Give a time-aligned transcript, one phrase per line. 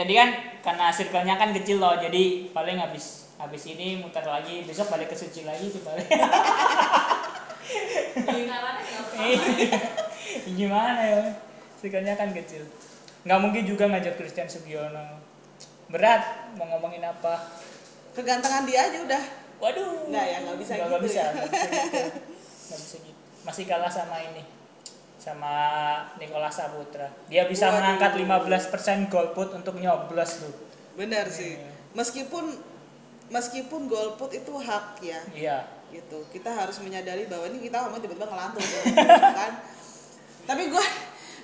[0.00, 0.32] tadi kan
[0.64, 5.16] karena circle-nya kan kecil loh jadi paling habis habis ini muter lagi besok balik ke
[5.16, 6.08] suci lagi sih paling.
[8.16, 8.32] Apa
[10.56, 11.36] gimana ya?
[11.84, 12.64] Circle-nya kan kecil.
[13.28, 15.20] Nggak mungkin juga ngajak Christian Sugiono.
[15.92, 17.52] Berat mau ngomongin apa.
[18.16, 19.22] Kegantengan dia aja udah.
[19.60, 20.08] Waduh.
[20.08, 21.30] Nggak ya, nggak bisa nggak, gitu nggak bisa ya.
[21.32, 22.00] nggak bisa gitu.
[22.68, 23.20] Nggak bisa gitu.
[23.44, 24.59] Masih kalah sama ini
[25.20, 25.52] sama
[26.16, 27.12] Nicolas Saputra.
[27.28, 27.76] Dia bisa Waduh.
[27.76, 30.54] mengangkat 15% golput untuk nyoblos tuh
[30.96, 31.54] benar sih.
[31.56, 31.70] Iya.
[31.96, 32.44] meskipun
[33.30, 35.20] meskipun golput itu hak ya.
[35.36, 35.58] Iya.
[35.92, 36.18] Gitu.
[36.32, 38.62] Kita harus menyadari bahwa ini kita ngomong tiba-tiba ngelantur
[39.36, 39.52] kan.
[40.48, 40.84] Tapi gue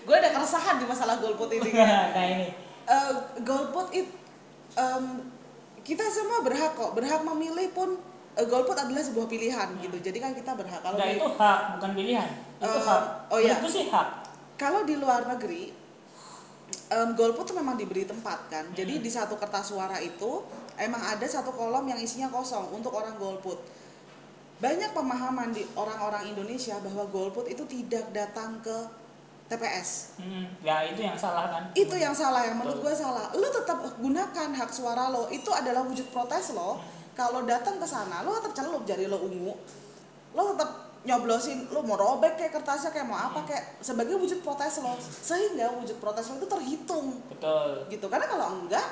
[0.07, 2.49] gue ada keresahan di masalah golput ini kan nah ini.
[2.87, 3.13] Eh,
[3.43, 4.07] golput it
[4.79, 5.05] em,
[5.83, 6.95] kita semua berhak kok.
[6.95, 7.99] Berhak memilih pun
[8.39, 9.97] golput adalah sebuah pilihan gitu.
[9.99, 10.81] Jadi kan kita berhak.
[10.81, 12.29] Kalau Enggak di, itu hak bukan pilihan.
[12.59, 13.03] Itu Eh, hak.
[13.27, 13.57] oh iya.
[13.57, 14.09] Menurutku sih hak.
[14.57, 15.73] Kalau di luar negeri
[16.87, 18.65] em, golput tuh memang diberi tempat kan.
[18.71, 19.03] Jadi Hmm.
[19.03, 20.45] di satu kertas suara itu
[20.77, 23.57] emang ada satu kolom yang isinya kosong untuk orang golput.
[24.57, 28.77] Banyak pemahaman di orang-orang Indonesia bahwa golput itu tidak datang ke
[29.47, 31.63] TPS Hmm, ya itu yang salah kan?
[31.71, 33.31] Itu yang salah yang menurut gue salah.
[33.31, 35.31] Lo tetap gunakan hak suara lo.
[35.31, 36.83] Itu adalah wujud protes lo
[37.17, 39.57] kalau datang ke sana lo tetap celup jari lo ungu.
[40.37, 40.71] Lo tetap
[41.09, 44.93] nyoblosin lo mau robek kayak kertasnya kayak mau apa kayak sebagai wujud protes lo.
[45.01, 47.17] Sehingga wujud protes lo itu terhitung.
[47.33, 47.89] Betul.
[47.89, 48.07] Gitu.
[48.07, 48.85] Karena kalau enggak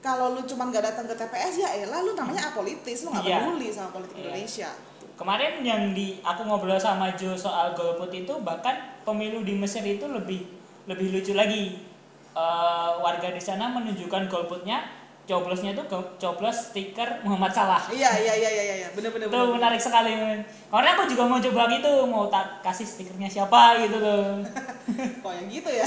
[0.00, 3.04] kalau lu cuman nggak datang ke TPS ya elah lu namanya apolitis.
[3.04, 3.36] Lu nggak Iya.
[3.44, 4.24] peduli sama politik Iya.
[4.24, 4.70] Indonesia.
[5.20, 10.08] Kemarin yang di aku ngobrol sama Jo soal golput itu bahkan pemilu di Mesir itu
[10.08, 10.48] lebih
[10.88, 11.76] lebih lucu lagi.
[12.30, 14.80] Eh, warga di sana menunjukkan golputnya
[15.30, 17.78] coblosnya go- coblos stiker Muhammad Salah.
[17.86, 18.88] Iya iya iya iya iya.
[18.90, 19.54] Bener bener itu bener.
[19.54, 20.42] menarik sekali men.
[20.66, 24.42] Karena aku juga mau coba gitu mau tak kasih stikernya siapa gitu loh
[25.22, 25.86] kok yang gitu ya?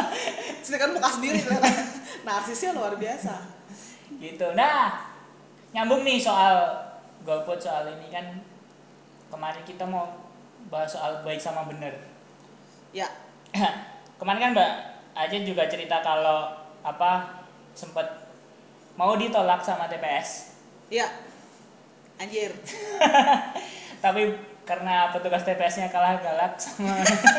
[0.64, 1.60] Sedangkan muka sendiri tuh
[2.24, 3.36] narsisnya luar biasa.
[4.16, 4.46] Gitu.
[4.56, 5.12] Nah
[5.76, 6.72] nyambung nih soal
[7.28, 8.24] golput soal ini kan.
[9.30, 10.08] Kemarin kita mau
[10.72, 11.92] bahas soal baik sama benar
[12.96, 13.06] ya.
[14.18, 14.72] Kemarin kan mbak
[15.10, 16.48] Aja juga cerita kalau
[16.80, 17.42] apa
[17.74, 18.06] sempet
[18.98, 20.50] mau ditolak sama TPS
[20.90, 21.06] ya
[22.20, 22.52] anjir.
[24.04, 24.36] Tapi
[24.68, 26.94] karena petugas TPS-nya kalah galak sama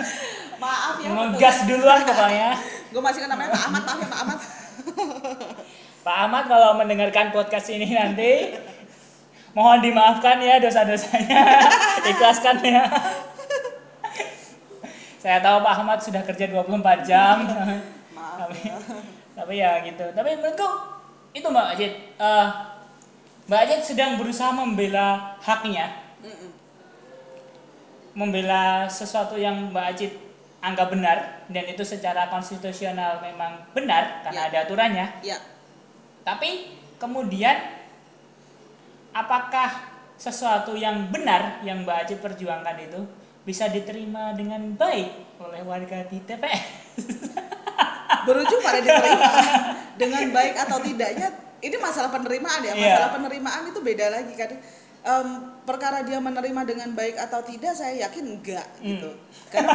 [0.61, 2.59] maaf ya ngegas duluan pokoknya.
[2.91, 4.39] Gue masih namanya Pak Ahmad maaf ya Pak Ahmad.
[6.01, 8.57] Pak Ahmad kalau mendengarkan podcast ini nanti
[9.53, 11.39] mohon dimaafkan ya dosa-dosanya.
[12.09, 12.83] Ikhlaskan ya.
[15.21, 17.45] Saya tahu Pak Ahmad sudah kerja 24 jam.
[18.17, 18.77] Maaf tapi, ya
[19.37, 20.05] tapi ya gitu.
[20.11, 20.90] Tapi menurutku
[21.31, 22.47] itu Mbak Ajit eh,
[23.47, 26.51] Mbak Ajit sedang berusaha membela haknya Mm-mm.
[28.13, 30.13] membela sesuatu yang Mbak Ajit
[30.61, 31.17] anggap benar
[31.49, 34.29] dan itu secara konstitusional memang benar Ya.
[34.29, 35.37] karena ada aturannya ya
[36.21, 36.69] tapi
[37.01, 37.57] kemudian
[39.11, 43.01] apakah sesuatu yang benar yang Mbak Ajit perjuangkan itu
[43.41, 45.09] bisa diterima dengan baik
[45.41, 46.61] oleh warga di TPS?
[48.31, 49.29] berujung pada diterima
[50.01, 51.27] dengan baik atau tidaknya
[51.59, 52.81] ini masalah penerimaan ya Iya.
[52.87, 54.51] masalah penerimaan itu beda lagi kan
[55.01, 55.27] Em,
[55.65, 59.09] perkara dia menerima dengan baik atau tidak saya yakin enggak gitu
[59.49, 59.73] karena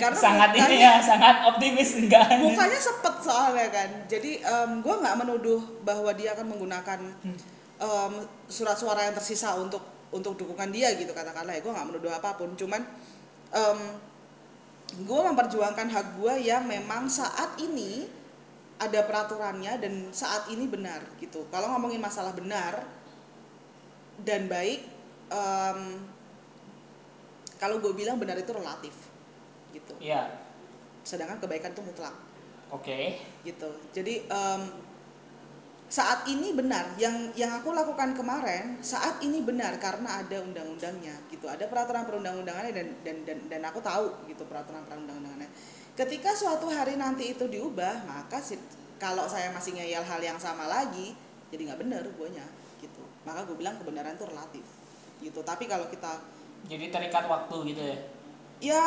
[0.00, 0.24] karena Hmm.
[0.24, 2.40] sangat ini ya, sangat optimis enggak?
[2.40, 4.40] mukanya sepet soalnya kan jadi
[4.80, 7.36] gue nggak menuduh bahwa dia akan menggunakan Hmm.
[7.76, 8.12] em,
[8.48, 12.32] surat suara yang tersisa untuk untuk dukungan dia gitu katakanlah ya gue nggak menuduh apa
[12.32, 12.80] pun cuman
[14.92, 18.04] gue memperjuangkan hak gue yang memang saat ini
[18.76, 21.48] ada peraturannya dan saat ini benar gitu.
[21.48, 22.84] Kalau ngomongin masalah benar
[24.20, 24.84] dan baik
[25.32, 25.80] em,
[27.56, 28.92] kalau gue bilang benar itu relatif
[29.72, 29.94] gitu.
[30.02, 30.28] Iya,
[31.06, 32.14] sedangkan kebaikan itu mutlak.
[32.72, 33.20] Oke.
[33.44, 33.68] gitu.
[33.92, 34.62] Jadi em,
[35.92, 41.44] saat ini benar yang yang aku lakukan kemarin saat ini benar karena ada undang-undangnya gitu.
[41.44, 45.52] Ada peraturan perundang-undangannya dan dan dan dan aku tahu gitu peraturan perundang-undangannya.
[45.92, 48.56] Ketika suatu hari nanti itu diubah maka si-
[48.96, 51.12] kalau saya masih ngeyel hal yang sama lagi
[51.52, 52.48] jadi nggak benar guanya
[52.80, 53.04] gitu.
[53.28, 54.64] Maka gue bilang kebenaran itu relatif
[55.20, 55.44] gitu.
[55.44, 56.24] Tapi kalau kita
[56.72, 57.96] Jadi terikat waktu gitu ya.
[58.64, 58.86] ya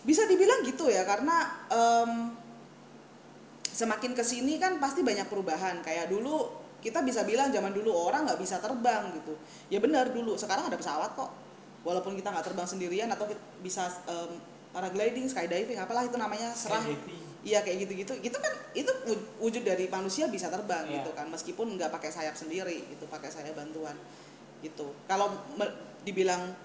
[0.00, 2.10] bisa dibilang gitu ya karena em,
[3.74, 5.82] semakin ke sini kan pasti banyak perubahan.
[5.82, 6.46] Kayak dulu
[6.78, 9.34] kita bisa bilang zaman dulu orang nggak bisa terbang gitu.
[9.68, 10.38] Ya benar dulu.
[10.38, 11.30] Sekarang ada pesawat kok.
[11.82, 14.38] Walaupun kita nggak terbang sendirian atau kita bisa em,
[14.72, 16.80] paragliding skydiving apalah itu namanya serah
[17.44, 18.16] iya kayak gitu-gitu.
[18.24, 21.04] Itu kan itu wu- wujud dari manusia bisa terbang Iya.
[21.04, 21.28] gitu kan.
[21.28, 23.92] Meskipun nggak pakai sayap sendiri itu pakai sayap bantuan
[24.64, 24.96] gitu.
[25.04, 25.28] Kalau
[26.08, 26.56] dibilang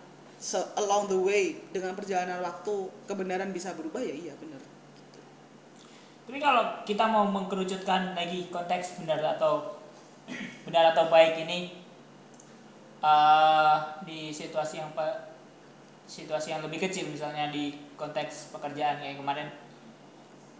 [0.79, 1.45] along the way
[1.75, 2.71] dengan perjalanan waktu
[3.11, 4.58] kebenaran bisa berubah ya iya benar
[6.29, 9.81] Tapi kalau kita mau mengkerucutkan lagi konteks benar atau
[10.69, 11.73] benar atau baik ini
[13.01, 14.93] uh, di situasi yang
[16.05, 19.49] situasi yang lebih kecil misalnya di konteks pekerjaan kayak kemarin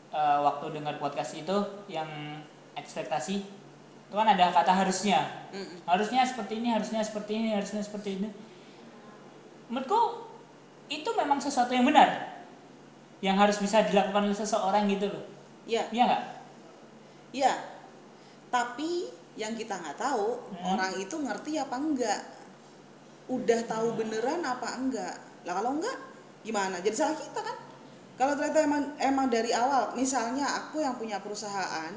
[0.10, 1.54] uh, waktu dengar podcast itu
[1.86, 2.10] yang
[2.74, 3.38] ekspektasi
[4.10, 5.21] itu kan ada kata harusnya.
[5.54, 5.86] Mm.
[5.86, 8.33] harusnya seperti ini harusnya seperti ini harusnya seperti ini.
[9.69, 10.33] Menurutku
[10.89, 12.42] itu memang sesuatu yang benar
[13.21, 15.38] yang harus bisa dilakukan oleh seseorang gitu loh
[15.69, 15.83] iya.
[15.94, 16.24] Iya nggak?
[17.30, 17.54] Iya.
[18.50, 18.92] Tapi
[19.38, 20.66] yang kita nggak tahu hmm.
[20.66, 22.21] orang itu ngerti apa enggak?
[23.30, 25.16] Udah tahu beneran apa enggak?
[25.45, 25.98] Lah kalau enggak
[26.42, 26.81] gimana?
[26.81, 27.57] Jadi salah kita kan?
[28.19, 31.94] Kalau ternyata emang emang dari awal misalnya aku yang punya perusahaan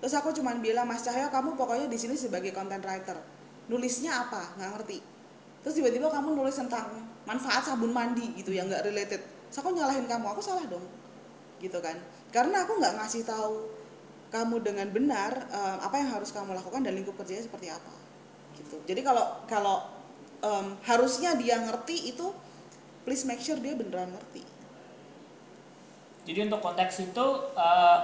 [0.00, 3.20] terus aku cuman bilang Mas Cahyo kamu pokoknya di sini sebagai content writer.
[3.68, 4.56] Nulisnya apa?
[4.56, 4.98] Nggak ngerti.
[5.60, 6.88] Terus tiba-tiba kamu nulis tentang
[7.28, 9.20] manfaat sabun mandi gitu yang nggak related.
[9.20, 10.26] Terus aku nyalahin kamu.
[10.32, 10.99] Aku salah dong
[11.60, 11.94] gitu kan.
[12.32, 13.80] Karena aku nggak ngasih tahu
[14.30, 17.92] kamu dengan benar um, apa yang harus kamu lakukan dan lingkup kerjanya seperti apa
[18.56, 18.78] gitu.
[18.86, 19.76] Jadi kalau kalau
[20.40, 22.30] um, harusnya dia ngerti itu
[23.02, 24.46] please make sure dia beneran ngerti.
[26.30, 27.26] Jadi untuk konteks itu
[27.58, 27.98] uh,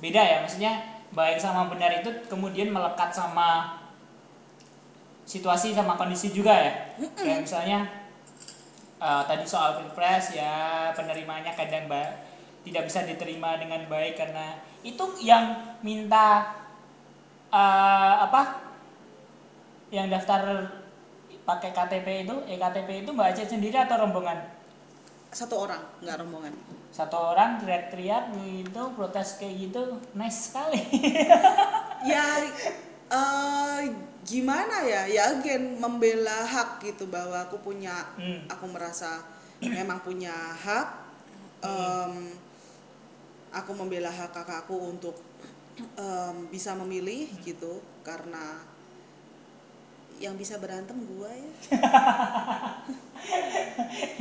[0.00, 0.72] beda ya maksudnya
[1.12, 3.80] baik sama benar itu kemudian melekat sama
[5.28, 6.72] situasi sama kondisi juga ya.
[7.12, 7.78] Kayak misalnya
[9.04, 12.24] uh, tadi soal pilpres ya penerimanya kadang ba
[12.66, 16.50] tidak bisa diterima dengan baik karena itu yang minta
[17.54, 18.66] uh, apa
[19.94, 20.66] yang daftar
[21.46, 24.42] pakai KTP itu ektp itu mbak Aceh sendiri atau rombongan?
[25.30, 26.54] Satu orang nggak rombongan.
[26.90, 30.82] Satu orang teriak-teriak gitu protes kayak gitu nice sekali.
[32.06, 32.22] Ya
[33.10, 33.82] uh,
[34.22, 35.10] gimana ya?
[35.10, 38.46] Ya again membela hak gitu bahwa aku punya hmm.
[38.46, 39.26] aku merasa
[39.58, 40.88] memang punya hak.
[41.66, 42.30] Um,
[43.56, 45.16] aku membela hak kakakku untuk
[45.96, 48.60] um, bisa memilih gitu karena
[50.16, 51.52] yang bisa berantem gue ya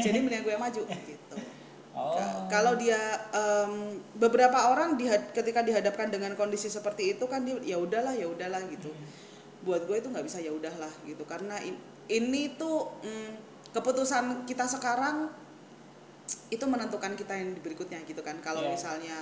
[0.03, 1.37] jadi mendingan gue maju gitu
[1.95, 2.19] oh.
[2.51, 2.99] kalau dia
[3.31, 8.27] um, beberapa orang dihad, ketika dihadapkan dengan kondisi seperti itu kan dia ya udahlah ya
[8.27, 9.63] udahlah gitu hmm.
[9.63, 11.79] buat gue itu nggak bisa ya udahlah gitu karena in,
[12.11, 13.31] ini tuh um,
[13.71, 15.31] keputusan kita sekarang
[16.55, 18.39] itu menentukan kita yang berikutnya gitu kan.
[18.39, 18.71] Kalau yeah.
[18.71, 19.17] misalnya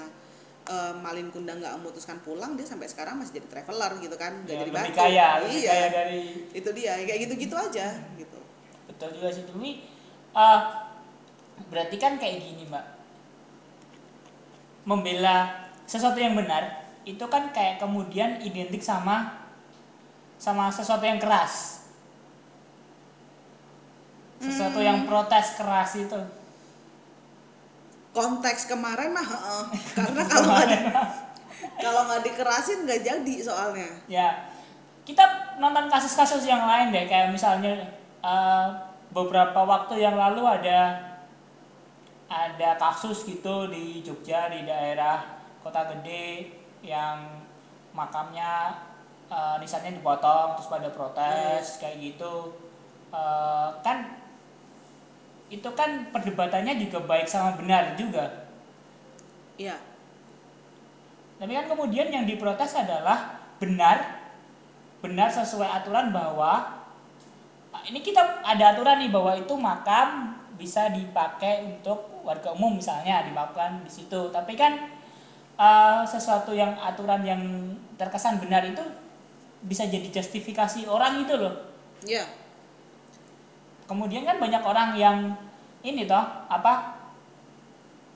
[0.70, 4.56] uh, Malin Kundang nggak memutuskan pulang dia sampai sekarang masih jadi traveler gitu kan nggak
[4.56, 5.72] ya, jadi lebih kaya lebih iya.
[5.72, 6.22] kaya dari
[6.56, 8.40] itu dia kayak gitu gitu aja gitu.
[8.88, 9.84] Betul juga sih Tumi.
[10.34, 10.62] Uh,
[11.70, 12.86] berarti kan kayak gini mbak.
[14.84, 19.44] Membela sesuatu yang benar itu kan kayak kemudian identik sama
[20.40, 21.84] sama sesuatu yang keras.
[24.44, 24.88] Sesuatu hmm.
[24.88, 26.20] yang protes keras itu
[28.14, 29.66] konteks kemarin mah uh,
[29.98, 30.78] karena kalau nggak di,
[31.84, 33.90] kalau nggak dikerasin nggak jadi soalnya.
[34.06, 34.54] Ya
[35.04, 37.10] kita nonton kasus-kasus yang lain deh.
[37.10, 37.90] Kayak misalnya
[38.24, 41.12] uh, beberapa waktu yang lalu ada
[42.32, 45.22] ada kasus gitu di Jogja di daerah
[45.62, 46.50] kota gede
[46.82, 47.42] yang
[47.94, 48.74] makamnya
[49.30, 51.80] uh, nisannya dipotong terus pada protes hmm.
[51.82, 52.54] kayak gitu.
[53.14, 54.23] Uh, kan
[55.54, 58.50] itu kan perdebatannya juga baik sama benar juga.
[59.62, 59.78] Iya.
[61.38, 64.26] Tapi kan kemudian yang diprotes adalah benar,
[65.06, 66.82] benar sesuai aturan bahwa
[67.70, 73.22] ah, ini kita ada aturan nih bahwa itu makam bisa dipakai untuk warga umum misalnya
[73.22, 74.34] dimakamkan di situ.
[74.34, 74.90] Tapi kan
[75.62, 77.42] uh, sesuatu yang aturan yang
[78.02, 78.82] terkesan benar itu
[79.62, 81.54] bisa jadi justifikasi orang itu loh.
[82.10, 82.26] Iya
[83.88, 85.18] kemudian kan banyak orang yang
[85.84, 87.04] ini toh apa?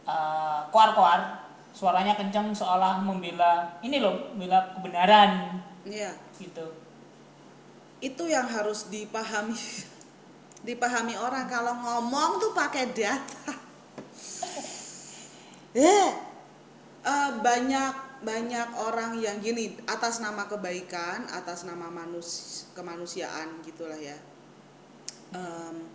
[0.08, 1.44] Uh, koar-koar
[1.76, 5.62] suaranya kencang seolah membela ini loh membela kebenaran.
[5.84, 6.16] Iya.
[6.40, 6.68] Gitu.
[8.00, 9.56] Itu yang harus dipahami.
[10.68, 13.54] Dipahami orang kalau ngomong tuh pakai data.
[15.78, 16.10] Eh
[17.06, 17.94] uh, banyak
[18.26, 24.18] banyak orang yang gini atas nama kebaikan atas nama manus kemanusiaan gitulah ya.
[25.38, 25.86] Um,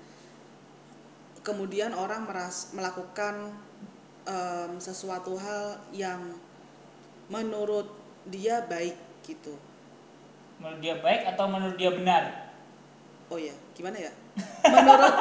[1.43, 3.51] kemudian orang meras, melakukan
[4.27, 6.39] um, sesuatu hal yang
[7.31, 7.91] menurut
[8.27, 8.95] dia baik
[9.27, 9.55] gitu.
[10.63, 12.23] Menurut dia baik atau menurut dia benar?
[13.31, 14.13] Oh ya gimana ya?
[14.67, 15.15] Menurut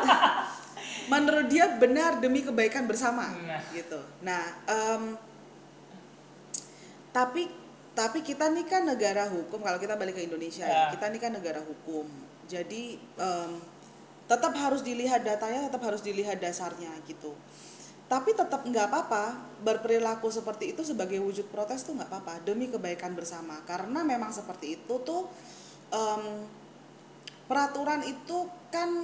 [1.14, 3.62] menurut dia benar demi kebaikan bersama nah.
[3.74, 3.98] gitu.
[4.22, 5.04] Nah um,
[7.10, 7.50] tapi
[7.92, 10.92] tapi kita nih kan negara hukum kalau kita balik ke Indonesia ya, ya.
[10.96, 12.06] kita nih kan negara hukum.
[12.46, 13.60] Jadi um,
[14.32, 17.36] tetap harus dilihat datanya tetap harus dilihat dasarnya gitu.
[18.08, 23.12] Tapi tetap nggak apa-apa berperilaku seperti itu sebagai wujud protes tuh nggak apa-apa demi kebaikan
[23.12, 23.60] bersama.
[23.68, 25.28] Karena memang seperti itu tuh
[25.92, 26.48] em,
[27.52, 29.04] peraturan itu kan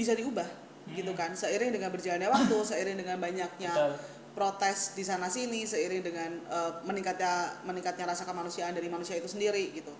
[0.00, 0.48] bisa diubah
[0.96, 1.36] gitu kan.
[1.36, 3.92] Seiring dengan berjalannya waktu seiring dengan banyaknya Betul.
[4.32, 9.76] protes di sana sini seiring dengan eh, meningkatnya meningkatnya rasa kemanusiaan dari manusia itu sendiri
[9.76, 9.92] gitu.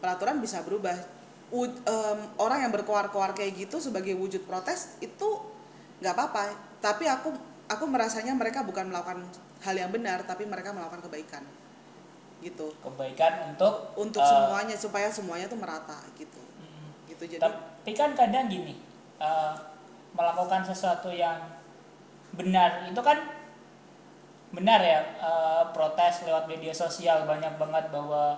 [0.00, 1.23] Peraturan bisa berubah
[1.54, 5.38] Wud- em, orang yang berkoar-koar kayak gitu sebagai wujud protes itu
[6.02, 6.50] nggak apa-apa.
[6.82, 7.30] Tapi aku
[7.70, 9.22] aku merasanya mereka bukan melakukan
[9.62, 11.46] hal yang benar tapi mereka melakukan kebaikan.
[12.42, 12.74] Gitu.
[12.82, 16.42] Kebaikan untuk untuk eh, semuanya supaya semuanya tuh merata gitu.
[16.58, 18.74] Mm, gitu jadi tapi kan kadang gini
[19.22, 19.54] eh,
[20.18, 21.38] melakukan sesuatu yang
[22.34, 23.30] benar itu kan
[24.50, 28.34] benar ya eh, protes lewat media sosial banyak banget bahwa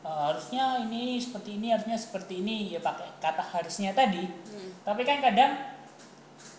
[0.00, 4.70] eh, harusnya ini seperti ini harusnya seperti ini ya pakai kata harusnya tadi Hmm.
[4.82, 5.52] tapi kan kadang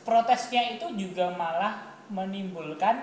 [0.02, 1.78] protesnya itu juga malah
[2.10, 2.98] menimbulkan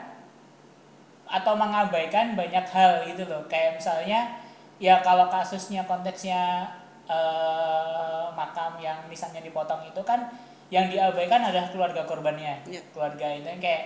[1.29, 4.41] atau mengabaikan banyak hal gitu loh kayak misalnya
[4.79, 6.73] ya kalau kasusnya konteksnya
[7.07, 10.29] eh, makam yang misalnya dipotong itu kan
[10.69, 12.83] yang diabaikan adalah keluarga korbannya Iya.
[12.93, 13.85] keluarga itu yang kayak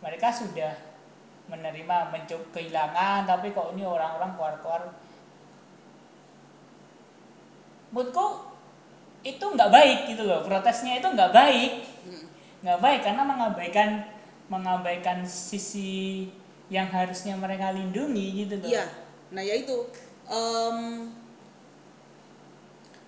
[0.00, 0.72] mereka sudah
[1.46, 4.82] menerima mencoba kehilangan tapi kok ini orang-orang keluar-keluar
[7.90, 8.26] menurutku
[9.20, 10.40] itu nggak baik gitu loh.
[10.42, 11.72] Protesnya itu nggak baik.
[12.06, 12.24] Hmm.
[12.60, 13.90] nggak baik karena mengabaikan
[14.48, 16.28] mengabaikan sisi
[16.68, 18.68] yang harusnya mereka lindungi gitu loh.
[18.68, 18.84] Iya,
[19.30, 19.76] nah ya itu.
[20.30, 21.10] Em,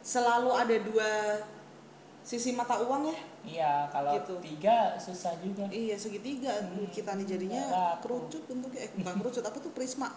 [0.02, 1.10] selalu ada dua
[2.22, 3.18] sisi mata uang ya.
[3.42, 4.34] iya kalau Gitu.
[4.42, 5.66] tiga susah juga.
[5.68, 6.54] Iya segitiga.
[6.62, 7.62] Hmm, kita nih jadinya
[7.98, 10.10] kerucut bentuknya, eh bukan kerucut apa tuh prisma?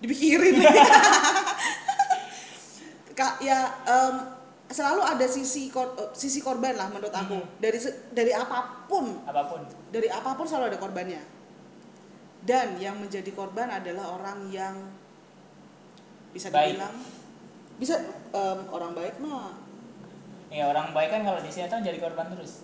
[0.00, 0.60] Dipikirin.
[3.18, 3.66] Kak ya
[4.70, 7.50] selalu ada sisi kor- sisi korban lah menurut aku Hmm.
[7.58, 7.82] dari
[8.14, 9.60] dari apa pun apa pun
[9.90, 11.18] dari apa pun selalu ada korbannya.
[12.38, 14.78] Dan yang menjadi korban adalah orang yang
[16.30, 16.78] bisa Baik.
[16.78, 16.94] dibilang
[17.74, 17.94] bisa
[18.30, 19.58] em, orang baik mah.
[20.48, 22.62] ya orang baik kan kalau di sinetron jadi korban terus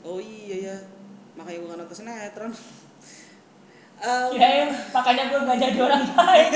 [0.00, 0.76] Oh iya ya,
[1.34, 2.52] makanya gue gak nonton sinetron.
[3.98, 6.50] Em, kirain makanya gue nggak jadi orang baik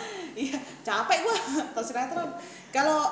[0.44, 2.30] iya, capek gue nonton sinetron.
[2.74, 3.06] Kalau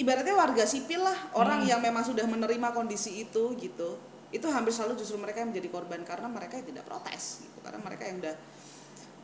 [0.00, 1.70] ibaratnya warga sipil lah, orang Hmm.
[1.76, 4.00] yang memang sudah menerima kondisi itu gitu,
[4.32, 7.78] itu hampir selalu justru mereka yang menjadi korban karena mereka yang tidak protes gitu, karena
[7.84, 8.34] mereka yang udah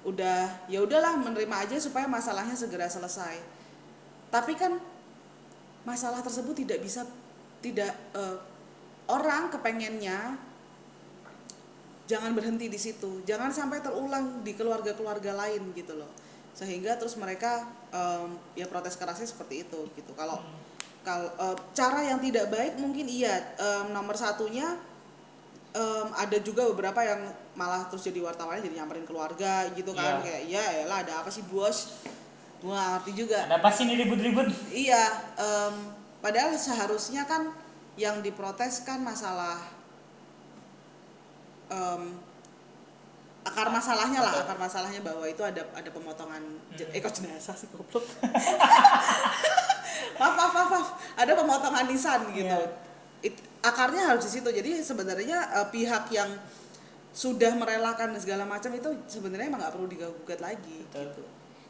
[0.00, 3.40] udah ya udahlah menerima aja supaya masalahnya segera selesai.
[4.30, 4.78] Tapi kan
[5.82, 7.08] masalah tersebut tidak bisa
[7.64, 8.36] tidak eh,
[9.10, 10.38] orang kepengennya
[12.06, 16.10] jangan berhenti di situ, jangan sampai terulang di keluarga-keluarga lain gitu loh,
[16.52, 20.12] sehingga terus mereka em, ya protes kerasnya seperti itu gitu.
[20.12, 20.38] Kalau
[21.00, 24.76] kalau eh, cara yang tidak baik mungkin iya em, nomor satunya
[25.72, 30.22] em, ada juga beberapa yang malah terus jadi wartawan jadi nyamperin keluarga gitu kan Iya.
[30.22, 31.96] kayak ya elah ada apa sih bos
[32.60, 35.02] gua ngerti juga ada apa sih ini ribut-ribut Iya,
[35.36, 35.74] em,
[36.20, 37.48] padahal seharusnya kan
[37.96, 39.56] yang diprotes kan masalah
[41.70, 42.02] em,
[43.40, 46.94] akar masalahnya lah, akar masalahnya bahwa itu ada ada pemotongan Hmm.
[46.94, 48.04] eh kok jenazah sih goblok.
[50.20, 52.46] maaf, maaf, maaf, maaf, ada pemotongan nisan gitu.
[52.46, 52.68] Iya.
[53.24, 54.48] It- akarnya harus di situ.
[54.48, 56.30] Jadi sebenarnya eh, pihak yang
[57.10, 61.10] sudah merelakan segala macam itu sebenarnya emang nggak perlu digugat lagi Betul.
[61.10, 61.22] gitu.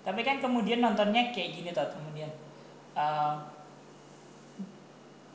[0.05, 2.29] tapi kan kemudian nontonnya kayak gini tuh kemudian
[2.93, 3.35] eh,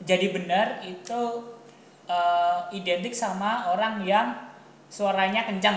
[0.06, 1.22] jadi benar itu
[2.06, 4.46] eh, identik sama orang yang
[4.86, 5.74] suaranya kencang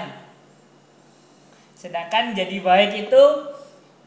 [1.80, 3.24] sedangkan jadi baik itu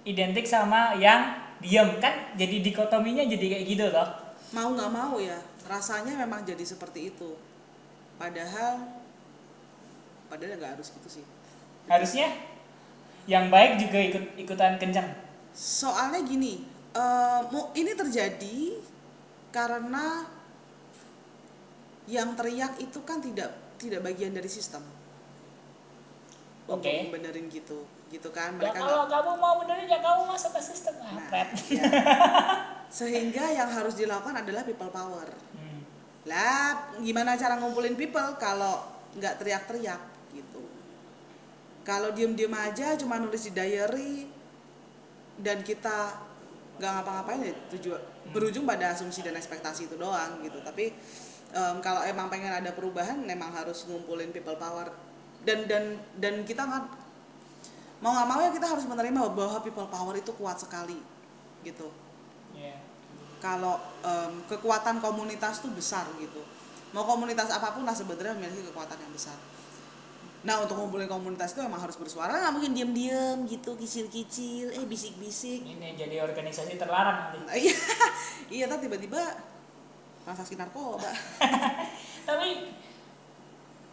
[0.05, 1.33] identik sama yang
[1.65, 1.89] diem.
[2.05, 4.09] Kan jadi dikotominya jadi kayak gitu loh.
[4.53, 7.33] Mau nggak mau ya rasanya memang jadi seperti itu.
[8.21, 8.85] Padahal
[10.29, 11.25] padahal nggak harus gitu sih.
[11.89, 12.29] Harusnya
[13.31, 15.15] yang baik juga ikut ikutan kencang
[15.55, 16.65] soalnya gini
[17.53, 18.59] mu- ini terjadi
[19.55, 20.27] karena
[22.11, 24.83] yang teriak itu kan tidak tidak bagian dari sistem
[26.69, 27.11] untuk Oke.
[27.11, 28.55] membenerin gitu gitu kan?
[28.55, 30.95] Ya mereka kalau nggak kamu mau benerin ya kamu masuk ke sistem.
[31.01, 31.27] Nah,
[31.73, 31.85] ya.
[32.93, 35.27] sehingga yang harus dilakukan adalah people power.
[35.57, 35.81] Hmm.
[36.23, 38.85] lah gimana cara ngumpulin people kalau
[39.19, 39.99] nggak teriak-teriak
[40.37, 40.63] gitu?
[41.83, 44.31] Kalau diem-diem aja cuma nulis di diary
[45.43, 46.15] dan kita
[46.79, 48.01] nggak ngapa-ngapain ya tujuan
[48.31, 50.63] berujung pada asumsi dan ekspektasi itu doang gitu.
[50.63, 50.95] Tapi
[51.53, 54.95] em, kalau emang pengen ada perubahan memang harus ngumpulin people power
[55.43, 55.85] dan dan
[56.19, 56.85] dan kita nggak
[58.03, 60.99] mau nggak mau ya kita harus menerima bahwa people power itu kuat sekali
[61.63, 61.91] gitu.
[62.53, 62.77] Iya.
[63.41, 66.43] kalau em, kekuatan komunitas tuh besar gitu.
[66.95, 69.35] Mau komunitas apa pun lah sebenarnya memiliki kekuatan yang besar.
[70.43, 75.63] Nah untuk ngumpulin komunitas itu emang harus bersuara nggak mungkin diem-diem gitu kicil-kicil eh bisik-bisik.
[75.63, 77.39] Ini jadi organisasi terlarang nanti.
[77.47, 77.75] Nah, iya.
[78.63, 79.23] Iya tak tiba-tiba
[80.29, 81.09] transaksi narkoba.
[82.29, 82.49] Tapi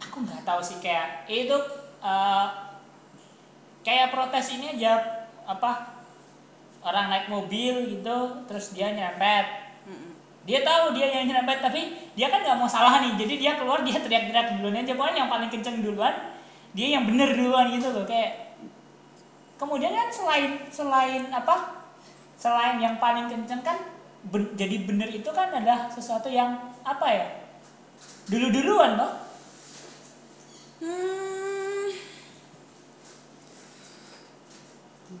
[0.00, 1.56] aku nggak tahu sih kayak itu
[2.00, 2.46] eh,
[3.84, 5.92] kayak protes ini aja apa
[6.80, 9.68] orang naik mobil gitu terus dia nyerempet.
[9.84, 10.12] Mm-mm.
[10.44, 13.84] dia tahu dia yang nyerempet tapi dia kan nggak mau salah nih jadi dia keluar
[13.84, 14.92] dia teriak-teriak duluan aja.
[14.96, 16.14] Pokoknya yang paling kenceng duluan
[16.72, 18.56] dia yang bener duluan gitu loh kayak
[19.60, 21.84] kemudian kan selain selain apa
[22.40, 23.76] selain yang paling kenceng kan
[24.32, 27.26] ben- jadi bener itu kan adalah sesuatu yang apa ya
[28.32, 29.12] dulu duluan loh
[30.80, 31.92] Hmm,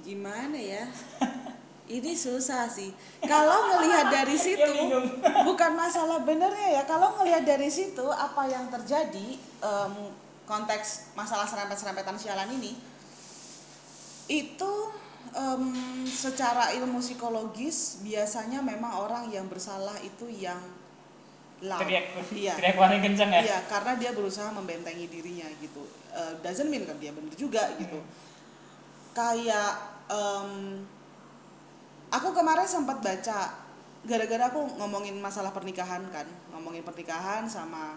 [0.00, 0.88] gimana ya?
[2.00, 2.94] Ini susah sih.
[3.20, 5.20] Kalau ngelihat dari situ, Dia bingung.
[5.48, 6.82] bukan masalah benernya ya.
[6.86, 9.94] Kalau ngelihat dari situ, apa yang terjadi em,
[10.46, 12.78] konteks masalah serempet-serempetan sialan ini,
[14.30, 14.72] itu
[15.34, 15.64] em,
[16.06, 20.62] secara ilmu psikologis biasanya memang orang yang bersalah itu yang
[21.60, 21.80] loud.
[21.80, 22.56] teriak Iya.
[22.56, 25.84] teriak paling kenceng ya Iya, karena dia berusaha membentengi dirinya gitu.
[26.10, 28.00] Eh, doesn't mean kan dia bener juga gitu.
[28.00, 28.08] Hmm.
[29.12, 29.72] Kayak
[30.08, 30.50] em,
[32.08, 33.38] aku kemarin sempat baca
[34.00, 36.24] gara-gara aku ngomongin masalah pernikahan kan,
[36.56, 37.92] ngomongin pernikahan sama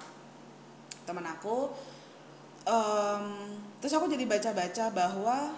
[1.08, 1.72] temen aku.
[2.64, 3.24] Em,
[3.80, 5.56] terus aku jadi baca-baca bahwa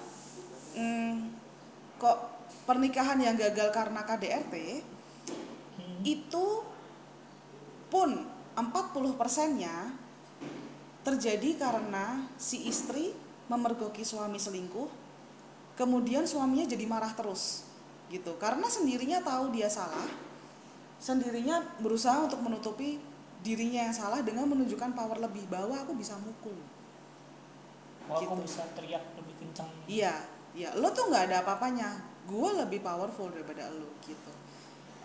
[0.73, 1.13] mm,
[1.97, 2.17] kok
[2.65, 4.55] pernikahan yang gagal karena KDRT
[5.75, 5.99] Hmm.
[6.07, 6.45] itu
[7.89, 8.09] pun
[8.55, 9.91] 40 persennya
[11.05, 13.13] terjadi karena si istri
[13.45, 14.89] memergoki suami selingkuh
[15.77, 17.67] kemudian suaminya jadi marah terus
[18.09, 20.07] gitu karena sendirinya tahu dia salah
[20.97, 22.97] sendirinya berusaha untuk menutupi
[23.45, 26.57] dirinya yang salah dengan menunjukkan power lebih bahwa aku bisa mukul
[28.05, 28.45] Wah, aku Gitu.
[28.45, 30.13] bisa teriak lebih kencang Iya,
[30.53, 30.69] iya.
[30.77, 31.89] Lo tuh nggak ada apa-apanya.
[32.25, 34.31] Gue lebih powerful daripada lo gitu.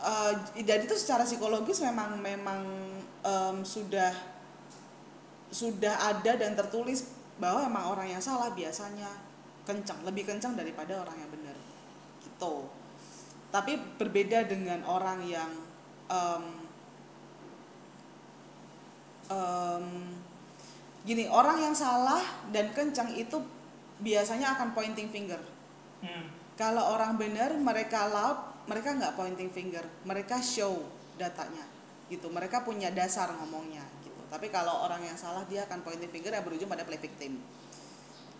[0.00, 0.32] Eh,
[0.64, 2.64] dan itu secara psikologis memang memang
[3.20, 4.08] em, sudah
[5.52, 7.04] sudah ada dan tertulis
[7.36, 9.12] bahwa emang orang yang salah biasanya
[9.68, 11.56] kencang, lebih kencang daripada orang yang benar.
[12.24, 12.54] Gitu.
[13.52, 15.52] Tapi berbeda dengan orang yang
[16.08, 16.44] em,
[19.28, 19.84] em,
[21.04, 22.24] gini, orang yang salah
[22.56, 23.36] dan kencang itu
[24.00, 25.44] biasanya akan pointing finger.
[26.00, 26.32] Hmm.
[26.56, 30.84] Kalau orang benar mereka loud, mereka nggak pointing finger, mereka show
[31.16, 31.64] datanya
[32.10, 32.26] gitu.
[32.28, 34.20] Mereka punya dasar ngomongnya gitu.
[34.28, 37.40] Tapi kalau orang yang salah dia akan pointing finger yang berujung pada play victim.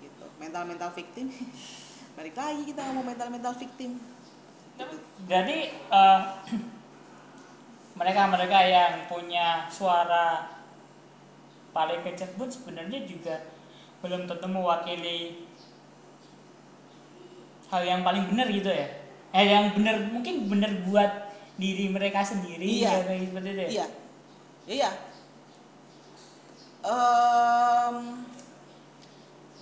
[0.03, 0.27] Gitu.
[0.43, 1.31] Mental mental victim.
[2.19, 3.97] Balik lagi kita ngomong mental mental victim.
[5.29, 6.21] Jadi eh,
[8.01, 10.59] mereka-mereka yang punya suara
[11.71, 13.47] paling kencang pun sebenarnya juga
[14.03, 15.47] belum tentu mewakili
[17.71, 19.00] hal yang paling benar gitu ya.
[19.31, 23.05] Eh yang benar mungkin benar buat diri mereka sendiri Iya.
[23.05, 23.69] atau seperti itu ya.
[23.71, 23.87] Iya.
[24.67, 24.91] Iya.
[26.81, 27.97] Em,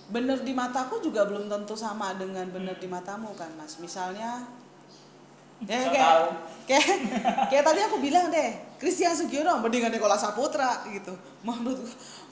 [0.09, 4.41] bener di mataku juga belum tentu sama dengan bener di matamu kan mas misalnya
[5.69, 6.15] ya kayak,
[6.65, 6.87] kayak
[7.51, 11.11] kayak tadi aku bilang deh Christian Sugiono mendingan Nikola Saputra gitu
[11.43, 11.83] menurut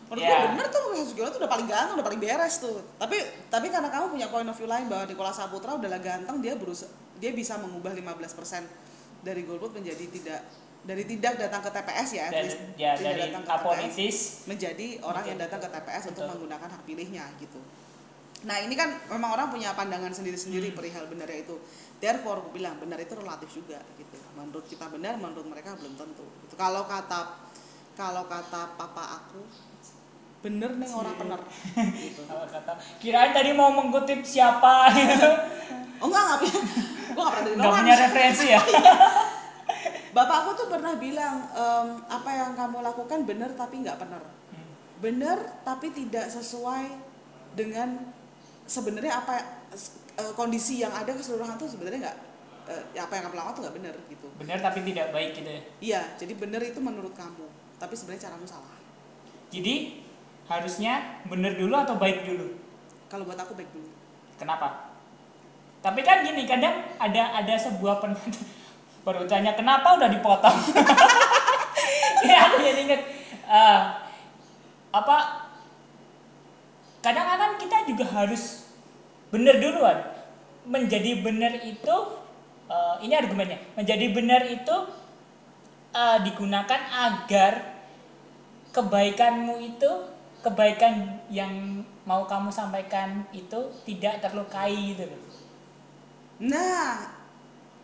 [0.08, 0.56] menurut gue Ya.
[0.56, 3.20] bener tuh Christian Sugiono tuh udah paling ganteng udah paling beres tuh tapi
[3.52, 6.88] tapi karena kamu punya point of view lain bahwa Nikola Saputra udahlah ganteng dia berusaha
[7.18, 8.64] dia bisa mengubah 15%
[9.22, 10.42] dari golput menjadi tidak
[10.80, 15.24] dari tidak datang ke TPS ya, least ya tidak dari datang ke TPS menjadi orang
[15.26, 16.32] yang Menjadi- datang ke TPS untuk betul.
[16.32, 17.60] menggunakan hak pilihnya gitu.
[18.38, 20.78] Nah ini kan memang orang punya pandangan sendiri-sendiri Hmm.
[20.78, 21.58] perihal benarnya itu.
[21.98, 24.16] Therefore aku bilang benar itu relatif juga gitu.
[24.34, 26.24] Menurut kita benar, menurut mereka belum tentu.
[26.46, 26.54] Gitu.
[26.54, 27.50] Kalau kata
[27.98, 29.42] kalau kata papa aku
[30.48, 31.22] bener neng orang Cie.
[31.28, 31.40] bener
[32.00, 32.22] gitu.
[32.24, 34.88] Kata kirain tadi mau mengutip siapa
[36.00, 36.62] Oh enggak enggak punya.
[37.12, 37.82] Gua enggak pernah dari nggak orang.
[37.84, 38.62] punya referensi ya
[40.16, 44.24] Bapak aku tuh pernah bilang em, apa yang kamu lakukan benar tapi nggak benar.
[44.24, 44.72] Hmm.
[45.04, 46.90] benar tapi tidak sesuai
[47.54, 47.98] dengan
[48.66, 49.34] sebenarnya apa
[49.74, 52.18] eh, kondisi yang ada keseluruhan tuh sebenarnya nggak
[52.70, 55.62] eh, apa yang kamu lakukan tuh nggak benar gitu benar tapi tidak baik gitu ya
[55.82, 57.46] iya jadi benar itu menurut kamu
[57.78, 58.78] tapi sebenarnya caramu salah
[59.50, 60.07] jadi
[60.48, 62.56] harusnya benar dulu atau baik dulu?
[63.12, 63.88] Kalau buat aku baik dulu.
[64.40, 64.96] Kenapa?
[65.84, 68.16] Tapi kan gini kadang ada ada sebuah pen
[69.06, 70.58] baru tanya kenapa udah dipotong?
[72.18, 73.02] Ya aku jadi inget
[73.46, 73.82] eh,
[74.90, 75.18] apa
[77.06, 78.68] kadang-kadang kita juga harus
[79.30, 80.02] benar duluan.
[80.66, 81.96] Menjadi benar itu
[82.68, 83.62] eh, ini argumennya.
[83.78, 84.76] Menjadi benar itu
[85.94, 87.78] eh, digunakan agar
[88.74, 90.17] kebaikanmu itu
[90.48, 95.22] kebaikan yang mau kamu sampaikan itu tidak terlukai gitu loh
[96.48, 97.12] nah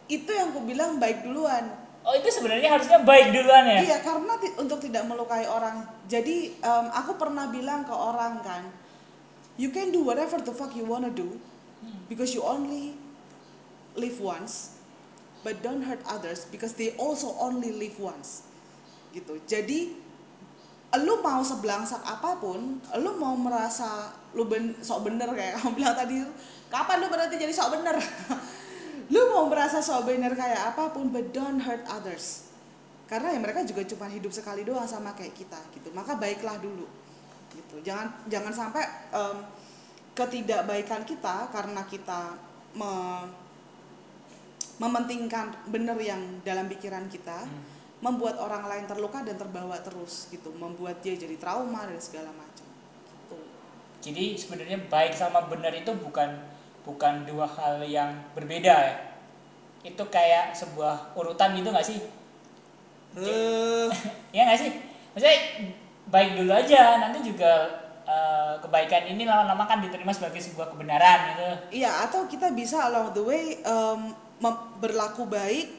[0.08, 4.34] itu yang aku bilang baik duluan oh itu sebenarnya harusnya baik duluan ya Iya, karena
[4.60, 5.88] untuk tidak melukai orang.
[6.12, 8.68] Jadi em, aku pernah bilang ke orang kan,
[9.56, 11.40] you can do whatever the fuck you wanna do,
[12.12, 12.92] because you only
[13.96, 14.76] live once,
[15.48, 18.44] but don't hurt others because they also only live once.
[19.16, 19.40] Gitu.
[19.48, 19.96] Jadi
[21.02, 25.96] lu mau sebelangsak apa pun, lu mau merasa lu ben, sok bener kayak kamu bilang
[25.98, 26.22] tadi,
[26.70, 27.98] kapan lu berarti jadi sok bener?
[29.14, 32.44] lu mau merasa sok bener kayak apa pun, but don't hurt others
[33.14, 36.88] karena ya mereka juga cuma hidup sekali doang sama kayak kita gitu maka baiklah dulu
[37.54, 38.82] gitu jangan jangan sampai
[39.14, 39.38] em,
[40.18, 42.34] ketidakbaikan kita karena kita
[42.74, 43.30] me-
[44.82, 47.73] mementingkan bener yang dalam pikiran kita Hmm.
[48.06, 52.68] Membuat orang lain terluka dan terbawa terus gitu membuat dia jadi trauma dan segala macam
[52.68, 53.38] gitu.
[54.04, 56.30] Jadi sebenarnya baik sama benar itu bukan
[56.84, 58.96] bukan dua hal yang berbeda ya.
[59.88, 62.00] Itu kayak sebuah urutan gitu nggak sih?
[63.16, 63.90] Eh,
[64.36, 64.72] ya nggak sih?
[65.14, 65.38] Maksudnya
[66.10, 67.52] baik dulu aja nanti juga
[68.04, 71.50] eh, kebaikan ini lama-lama kan diterima sebagai sebuah kebenaran gitu.
[71.80, 74.12] Iya, atau kita bisa along the way em,
[74.44, 75.72] mem- berlaku baik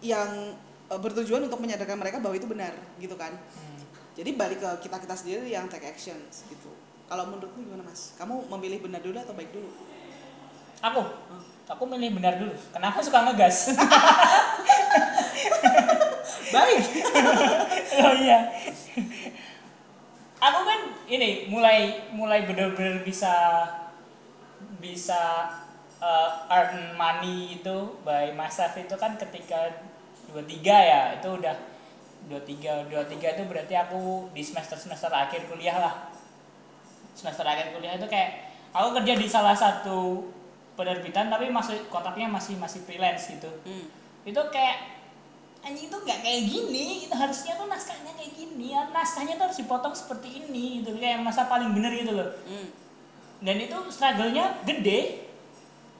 [0.00, 0.56] yang
[1.00, 3.34] bertujuan untuk menyadarkan mereka bahwa itu benar, gitu kan?
[3.34, 3.82] Hmm.
[4.14, 6.18] Jadi balik ke kita kita sendiri yang take action,
[6.50, 6.70] gitu.
[7.10, 8.14] Kalau menurutmu gimana mas?
[8.16, 9.68] Kamu memilih benar dulu atau baik dulu?
[10.84, 11.00] aku
[11.64, 13.72] aku milih benar dulu kenapa suka ngegas
[16.54, 16.84] Baik.
[18.04, 18.52] oh iya
[20.38, 23.32] aku kan ini mulai mulai benar-benar bisa
[24.76, 25.48] bisa
[26.04, 29.72] uh, earn money itu by myself itu kan ketika
[30.34, 31.54] 23 ya itu udah
[32.26, 35.94] 23 23 itu berarti aku di semester semester akhir kuliah lah.
[37.14, 40.26] Semester akhir kuliah itu kayak aku kerja di salah satu
[40.74, 43.46] penerbitan tapi masih kontraknya masih masih freelance gitu.
[43.62, 43.86] Hmm.
[44.24, 45.04] itu kayak
[45.60, 48.90] anjing itu nggak kayak gini itu harusnya tuh naskahnya kayak gini ya.
[48.90, 50.96] Naskahnya tuh harus dipotong seperti ini gitu.
[50.98, 52.34] Kayak masa paling bener gitu loh.
[52.48, 52.68] Hmm.
[53.44, 55.23] dan itu struggle-nya gede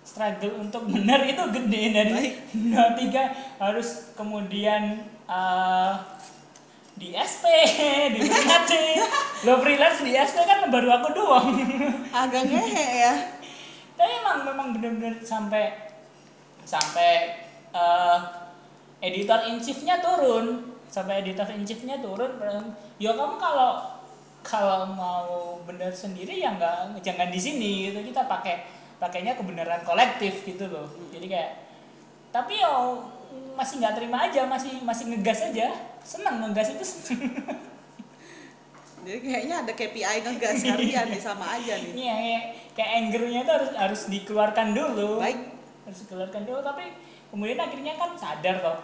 [0.05, 1.83] struggle untuk bener itu gede.
[1.91, 5.93] Dari dua tiga harus kemudian eh,
[6.95, 7.45] di SP
[8.15, 9.03] diperingatin
[9.51, 11.49] lo freelance di SP kan baru aku doang.
[12.15, 13.15] Agak ngehe ya.
[13.95, 15.73] tapi emang memang bener-bener sampai
[16.69, 17.41] sampai
[17.73, 18.19] eh,
[19.03, 20.77] editor in chiefnya turun.
[20.93, 22.39] Sampai editor in chiefnya turun
[23.03, 23.99] ya kamu kalau
[24.45, 27.73] kalau mau bener sendiri ya nggak jangan di sini.
[27.91, 31.51] Gitu kita pakai pakainya kebenaran kolektif gitu loh jadi kayak
[32.33, 33.05] tapi yo
[33.53, 37.37] masih nggak terima aja masih masih ngegas aja seneng ngegas itu seneng
[39.05, 41.93] Jadi kayaknya ada KPI ngegas harian nih sama aja nih.
[41.93, 45.21] Iya, kayak, kayak angernya itu harus harus dikeluarkan dulu.
[45.21, 45.45] Baik.
[45.85, 46.85] Harus dikeluarkan dulu, tapi
[47.29, 48.79] kemudian akhirnya kan sadar toh.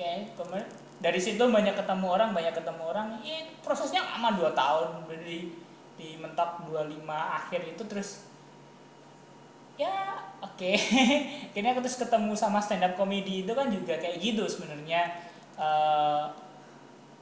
[0.00, 0.64] Kayak kemudian
[1.04, 3.06] dari situ banyak ketemu orang, banyak ketemu orang.
[3.20, 5.52] Iya, prosesnya lama 2 tahun dari
[5.94, 8.24] di mentok 25 akhir itu terus
[9.78, 9.94] ya
[10.42, 10.72] oke.
[11.50, 15.10] Akhirnya aku terus ketemu sama stand up comedy itu kan juga kayak gitu sebenarnya.
[15.58, 16.22] Eh,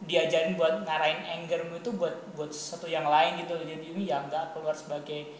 [0.02, 4.50] diajarin buat ngarahin angermu itu buat buat sesuatu yang lain gitu jadi ini ya nggak
[4.50, 5.30] keluar sebagai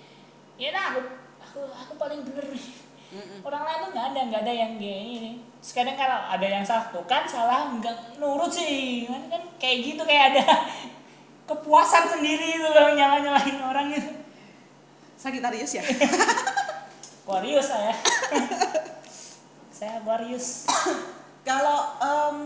[0.61, 1.01] ya nah aku
[1.43, 2.47] aku aku paling bener.
[2.55, 2.67] Nih
[3.13, 3.41] Mm-mm.
[3.45, 5.33] orang lain tuh nggak ada nggak ada yang kayak ini.
[5.61, 9.05] Sekarang kalau ada yang salah tuh kan salah nggak nurut sih.
[9.11, 10.45] Kan kan kayak gitu kayak ada
[11.51, 14.11] kepuasan sendiri itu loh nyala nyalahin orang gitu.
[15.17, 15.83] Sagitarius ya.
[17.23, 17.95] Aquarius saya
[19.71, 20.67] saya Aquarius
[21.43, 22.37] Kalau em,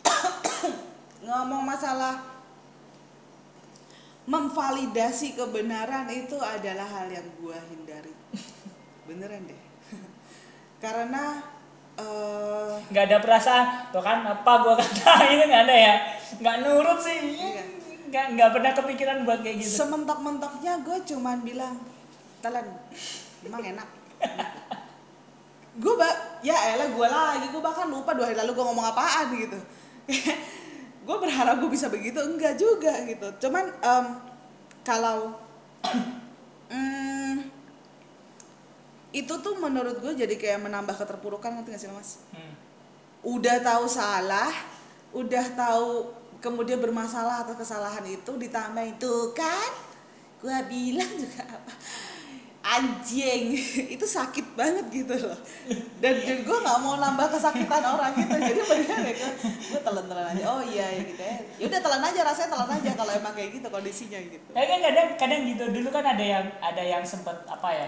[1.28, 2.24] ngomong masalah
[4.24, 8.16] memvalidasi kebenaran itu adalah hal yang gua hindari.
[9.08, 9.60] Beneran deh.
[10.84, 11.44] Karena
[12.00, 13.92] eh, nggak ada perasaan.
[13.92, 15.12] Tuh kan apa gua kata?
[15.28, 15.94] Itu nggak ada ya?
[16.40, 17.20] Nggak nurut sih.
[17.36, 17.64] Iya.
[18.12, 19.72] nggak nggak pernah kepikiran buat kayak gitu.
[19.72, 21.80] Sementok-mentoknya gue cuman bilang,
[22.44, 22.68] telan,
[23.46, 23.88] emang enak.
[25.82, 29.26] gue bak, ya elah gue lagi, gue bahkan lupa dua hari lalu gue ngomong apaan
[29.36, 29.58] gitu.
[31.06, 33.48] gue berharap gue bisa begitu, enggak juga gitu.
[33.48, 34.06] Cuman em,
[34.86, 35.34] kalau
[36.70, 37.48] mm,
[39.12, 42.20] itu tuh menurut gue jadi kayak menambah keterpurukan ngerti gak sih mas?
[42.32, 42.54] Hmm.
[43.22, 44.50] udah tahu salah,
[45.14, 46.10] udah tahu
[46.42, 49.70] kemudian bermasalah atas kesalahan itu ditambah itu kan,
[50.42, 51.72] gua bilang juga apa,
[52.62, 53.58] anjing.
[53.98, 55.36] Itu sakit banget gitu loh.
[56.02, 58.34] Dan, dan gue nggak mau nambah kesakitan orang gitu.
[58.34, 59.30] Jadi mendingan ya gue
[59.70, 60.44] gue telan telan aja.
[60.50, 61.36] Oh iya ya gitu ya.
[61.62, 64.48] Ya udah telan aja rasanya telan aja kalau emang kayak gitu kondisinya gitu.
[64.50, 67.86] Tapi kan kadang kadang gitu dulu kan ada yang ada yang sempet apa ya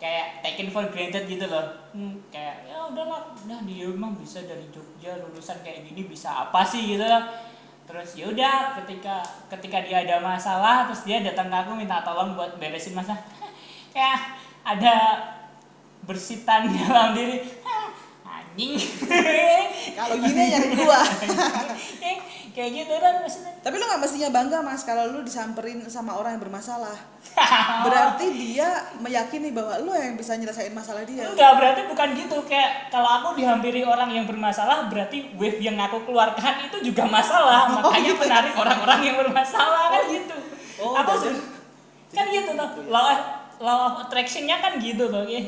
[0.00, 1.76] kayak taken for granted gitu loh.
[1.92, 6.64] Hmm, kayak ya udahlah nah dia emang bisa dari Jogja lulusan kayak gini bisa apa
[6.64, 6.96] sih?
[6.96, 7.20] gitu loh.
[7.84, 9.20] Terus ya udah ketika
[9.52, 13.20] ketika dia ada masalah terus dia datang ke aku minta tolong buat beresin masalah
[13.94, 14.20] kayak
[14.66, 14.94] ada
[16.04, 17.46] bersitan dalam diri.
[18.26, 18.74] Anjing.
[19.98, 21.00] Kalau gini nyari gua.
[22.54, 23.50] Kayak gitu kan maksudnya.
[23.66, 26.94] Tapi lu nggak mestinya bangga mas kalau lu disamperin sama orang yang bermasalah.
[27.82, 31.26] Berarti dia meyakini bahwa lu yang bisa nyelesain masalah dia.
[31.34, 32.46] Enggak berarti bukan gitu.
[32.46, 37.74] Kayak kalau aku dihampiri orang yang bermasalah berarti wave yang aku keluarkan itu juga masalah.
[37.74, 38.22] Oh, makanya gitu.
[38.22, 40.36] menarik orang-orang yang bermasalah kan Oh, gitu.
[40.78, 41.12] oh, aku
[42.14, 43.18] kan gitu tuh gitu ya.
[43.60, 45.42] Law of, attractionnya kan gitu tuh ya.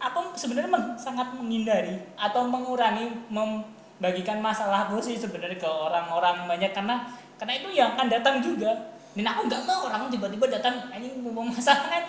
[0.00, 7.04] aku sebenarnya meng- sangat menghindari atau mengurangi membagikan masalahku sih sebenarnya ke orang-orang banyak karena
[7.36, 8.96] karena itu yang akan datang juga.
[9.10, 12.04] Dan aku nggak mau orang tiba-tiba datang anjing mau masalah kan?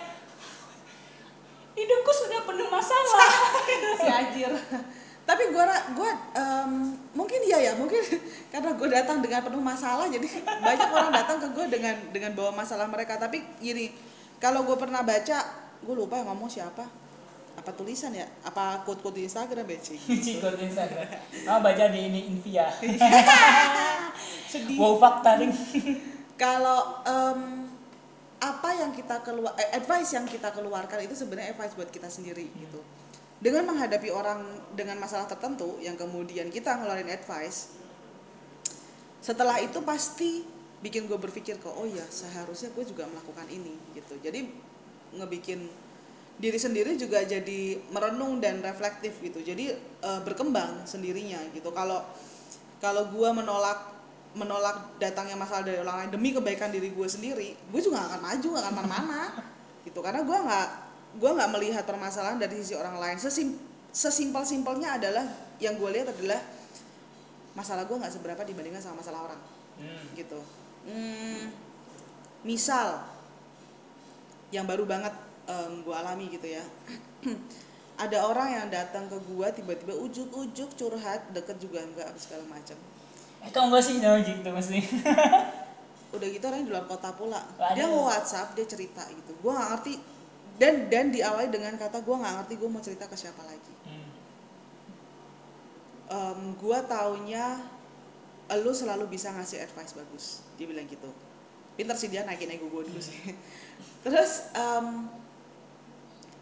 [1.73, 3.25] Hidupku sudah penuh masalah.
[4.01, 4.51] Si anjir.
[5.25, 8.01] Tapi gua ra- gua em, mungkin iya ya mungkin
[8.53, 10.27] karena gue datang dengan penuh masalah jadi
[10.67, 13.17] banyak orang datang ke gue dengan dengan bawa masalah mereka.
[13.17, 13.89] Tapi gini
[14.41, 15.37] kalau gue pernah baca
[15.81, 16.83] gue lupa yang ngomong siapa
[17.51, 20.01] apa tulisan ya apa quote quote di Instagram ya Cing?
[20.25, 21.07] Cikot Instagram.
[21.45, 22.73] Oh baca di ini Invia.
[24.51, 25.51] sedih wow fakta nih.
[26.41, 27.69] kalau em,
[28.41, 32.49] apa yang kita keluar eh, advice yang kita keluarkan itu sebenarnya advice buat kita sendiri
[32.57, 32.81] gitu
[33.37, 34.41] dengan menghadapi orang
[34.73, 37.69] dengan masalah tertentu yang kemudian kita ngeluarin advice
[39.21, 40.41] setelah itu pasti
[40.81, 44.17] bikin gue berpikir kok oh ya seharusnya gue juga melakukan ini gitu.
[44.17, 44.49] Jadi
[45.13, 45.69] ngebikin
[46.41, 49.45] diri sendiri juga jadi merenung dan reflektif gitu.
[49.45, 51.69] Jadi eh, berkembang sendirinya gitu.
[51.69, 52.01] Kalau
[52.81, 53.93] kalau gue menolak
[54.33, 58.21] menolak datangnya masalah dari orang lain demi kebaikan diri gue sendiri gue juga gak akan
[58.23, 59.21] maju gak akan mana-mana
[59.85, 59.99] gitu.
[60.01, 60.67] Karena gue nggak
[61.11, 63.21] gue nggak melihat permasalahan dari sisi orang lain.
[63.21, 63.59] Sesim,
[63.93, 65.29] sesimpel simpelnya adalah
[65.61, 66.41] yang gue lihat adalah
[67.53, 69.41] masalah gue nggak seberapa dibandingkan sama masalah orang
[69.81, 70.05] Hmm.
[70.13, 70.39] gitu
[70.81, 71.53] Hmm,
[72.41, 73.05] misal
[74.49, 75.13] yang baru banget
[75.85, 76.63] gue alami gitu ya
[78.03, 82.77] ada orang yang datang ke gue tiba-tiba ujuk-ujuk curhat deket juga enggak apa segala macam
[83.41, 84.79] Itu enggak sih no gitu mesti.
[86.11, 87.73] udah gitu orang di luar kota pula Waduh.
[87.75, 89.93] dia nge WhatsApp dia cerita gitu gue nggak ngerti
[90.59, 93.73] dan dan diawali dengan kata gue nggak ngerti gue mau cerita ke siapa lagi
[96.11, 96.59] Hmm.
[96.59, 97.55] gue taunya
[98.59, 100.25] lu selalu bisa ngasih advice bagus.
[100.59, 101.07] Dia bilang gitu.
[101.79, 103.15] Pinter sih dia naikin ego gue dulu sih.
[104.05, 105.07] Terus em,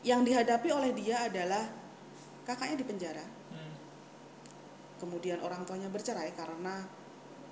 [0.01, 1.69] yang dihadapi oleh dia adalah
[2.47, 3.25] kakaknya di penjara.
[3.49, 3.73] Hmm.
[4.99, 6.83] kemudian orang tuanya bercerai karena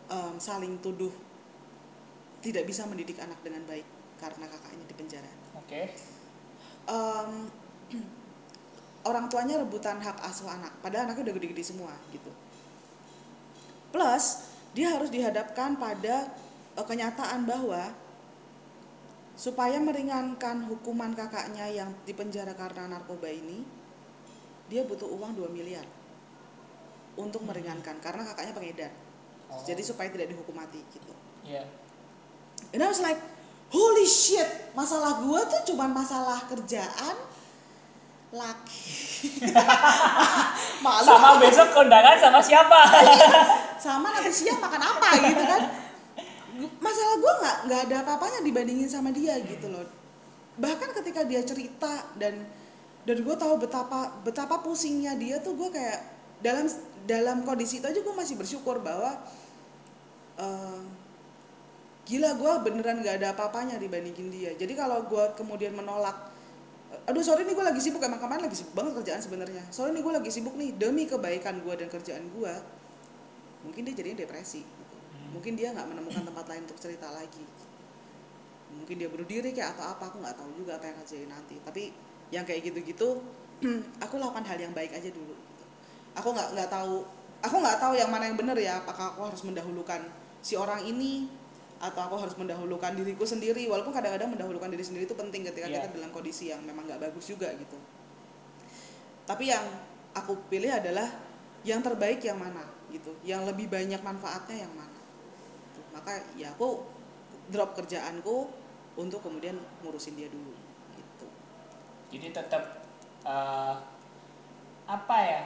[0.10, 1.14] em, saling tuduh
[2.44, 3.86] tidak bisa mendidik anak dengan baik
[4.18, 5.32] karena kakaknya di penjara.
[5.56, 5.82] Oke.
[6.90, 7.32] Em,
[9.10, 12.28] orang tuanya rebutan hak asuh anak padahal anaknya udah gede-gede semua gitu
[13.92, 16.28] plus dia harus dihadapkan pada
[16.78, 17.92] eh, kenyataan bahwa
[19.38, 23.62] supaya meringankan hukuman kakaknya yang dipenjara karena narkoba ini
[24.68, 25.86] dia butuh uang 2 miliar
[27.18, 28.94] untuk meringankan karena kakaknya pengedar
[29.48, 29.64] Oh.
[29.64, 31.14] jadi supaya tidak dihukum mati gitu
[31.48, 31.64] Iya.
[32.76, 33.16] And I was like,
[33.72, 34.44] holy shit,
[34.76, 37.16] masalah gue tuh cuman masalah kerjaan,
[38.32, 38.84] laki.
[40.84, 42.80] Malu Sama besok kondangan sama siapa?
[43.84, 45.62] sama nanti siang makan apa gitu kan.
[46.82, 49.88] Masalah gue nggak nggak ada apa-apanya dibandingin sama dia gitu loh.
[50.60, 52.44] Bahkan ketika dia cerita dan
[53.08, 56.04] dan gue tahu betapa betapa pusingnya dia tuh gue kayak
[56.44, 56.68] dalam
[57.08, 59.16] dalam kondisi itu aja gue masih bersyukur bahwa
[60.36, 60.82] eh,
[62.04, 66.36] gila gue beneran gak ada apa-apanya dibandingin dia jadi kalau gue kemudian menolak
[67.08, 68.04] aduh sorry nih gue lagi sibuk.
[68.04, 69.64] Emang kemarin lagi sibuk banget kerjaan sebenarnya.
[69.72, 70.76] Sorry nih gue lagi sibuk nih.
[70.76, 72.54] Demi kebaikan gue dan kerjaan gue
[73.64, 74.62] mungkin dia jadinya depresi.
[75.32, 77.44] Mungkin dia nggak menemukan tempat lain untuk cerita lagi.
[78.76, 81.28] Mungkin dia bunuh diri kayak atau apa aku nggak tahu juga apa yang akan terjadi
[81.32, 81.56] nanti.
[81.64, 81.84] Tapi
[82.36, 83.24] yang kayak gitu-gitu
[84.04, 85.36] aku lakukan hal yang baik aja dulu.
[86.20, 87.08] Aku nggak nggak tahu
[87.40, 88.84] aku nggak tahu yang mana yang benar ya.
[88.84, 90.04] Apakah aku harus mendahulukan
[90.44, 91.28] si orang ini
[91.78, 93.70] atau aku harus mendahulukan diriku sendiri.
[93.70, 95.86] Walaupun kadang-kadang mendahulukan diri sendiri itu penting ketika Iya.
[95.86, 97.78] kita dalam kondisi yang memang nggak bagus juga gitu.
[99.28, 99.66] Tapi yang
[100.18, 101.06] aku pilih adalah
[101.62, 103.14] yang terbaik yang mana gitu.
[103.22, 104.98] Yang lebih banyak manfaatnya yang mana
[105.68, 105.82] Gitu.
[105.94, 106.82] maka ya aku
[107.54, 108.50] drop kerjaanku
[108.98, 110.52] untuk kemudian ngurusin dia dulu
[110.98, 111.28] gitu.
[112.18, 112.82] Jadi tetap
[113.22, 113.78] uh,
[114.88, 115.42] apa ya?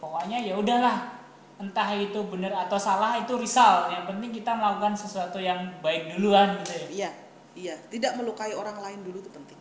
[0.00, 1.19] Pokoknya ya udahlah
[1.60, 6.56] entah itu benar atau salah itu risal yang penting kita melakukan sesuatu yang baik duluan
[6.64, 6.86] gitu ya.
[6.88, 7.10] Iya
[7.52, 7.74] iya.
[7.92, 9.60] Tidak melukai orang lain dulu itu penting.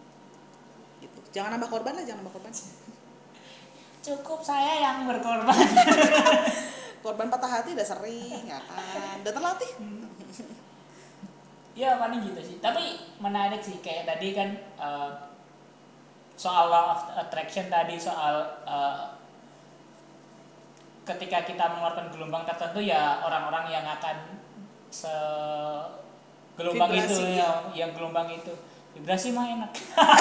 [1.04, 1.20] Gitu.
[1.36, 2.56] Jangan nambah korban lah jangan nambah korban.
[4.08, 5.60] Cukup saya yang berkorban.
[7.00, 9.24] Korban patah hati udah sering ya kan?
[9.24, 9.72] Udah terlatih.
[11.72, 12.58] Ya paling gitu sih.
[12.60, 15.32] Tapi menarik sih kayak tadi kan uh,
[16.36, 19.19] soal law of attraction tadi soal uh,
[21.15, 24.38] ketika kita mengeluarkan gelombang tertentu ya orang-orang yang akan
[24.93, 25.13] se
[26.54, 27.38] gelombang Vibrasi, itu ya.
[27.39, 28.54] ya, yang gelombang itu.
[28.93, 29.72] Vibrasi mah enak.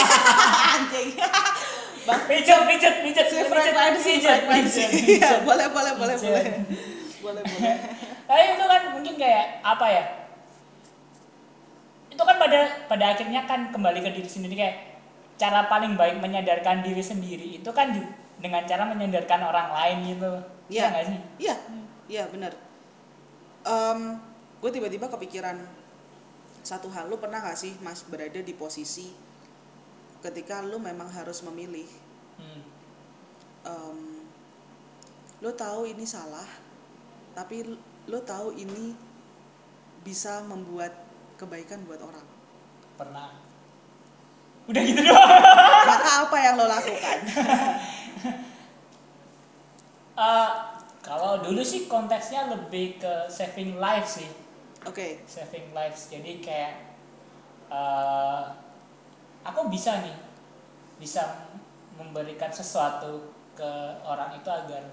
[0.77, 1.09] Anjing.
[2.09, 4.83] Bang pijet pijet pijet si frekuensi frekuensi
[5.19, 6.45] iya boleh boleh boleh boleh.
[7.21, 7.75] Boleh boleh.
[8.29, 10.05] Tapi itu kan mungkin kayak apa ya?
[12.09, 14.77] Itu kan pada pada akhirnya kan kembali ke diri sendiri kayak
[15.37, 17.95] cara paling baik menyadarkan diri sendiri itu kan
[18.39, 20.33] dengan cara menyadarkan orang lain gitu.
[20.69, 20.85] Iya.
[20.93, 21.19] nggak sih?
[21.43, 21.57] Iya.
[22.09, 22.53] Iya benar.
[23.69, 24.01] Em,
[24.65, 25.61] gue tiba-tiba kepikiran
[26.65, 29.09] satu hal lu pernah gak sih mas berada di posisi
[30.25, 31.89] ketika lu memang harus memilih?
[32.41, 32.63] Hmm.
[33.69, 33.99] Em,
[35.45, 36.49] lu tahu ini salah
[37.37, 37.77] tapi lu,
[38.09, 38.97] lu tahu ini
[40.03, 40.97] bisa membuat
[41.37, 42.27] kebaikan buat orang.
[42.97, 43.31] Pernah.
[44.69, 45.29] Udah gitu doang.
[45.89, 47.19] Maka apa yang lo lakukan
[50.19, 50.51] Eh,
[50.99, 54.27] kalau dulu sih konteksnya lebih ke saving life sih.
[54.83, 55.23] Oke.
[55.31, 56.11] Saving lives.
[56.11, 56.75] Jadi kayak
[57.71, 58.45] eh,
[59.47, 60.19] aku bisa nih
[60.99, 61.55] bisa
[61.95, 63.71] memberikan sesuatu ke
[64.03, 64.91] orang itu agar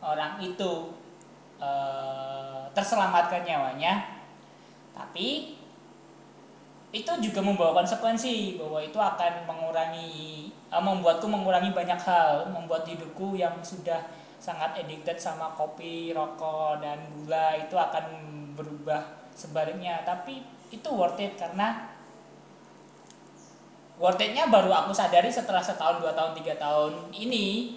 [0.00, 0.96] orang itu
[1.60, 4.24] eh, terselamatkan nyawanya.
[4.96, 5.52] Tapi
[6.90, 13.58] itu juga membawa konsekuensi bahwa itu akan mengurangi membuatku mengurangi banyak hal membuat hidupku yang
[13.66, 14.06] sudah
[14.38, 18.04] sangat addicted sama kopi rokok dan gula itu akan
[18.54, 20.06] berubah sebaliknya.
[20.06, 21.90] Tapi itu worth it karena
[23.98, 27.76] worth itnya baru aku sadari setelah setahun dua tahun tiga tahun ini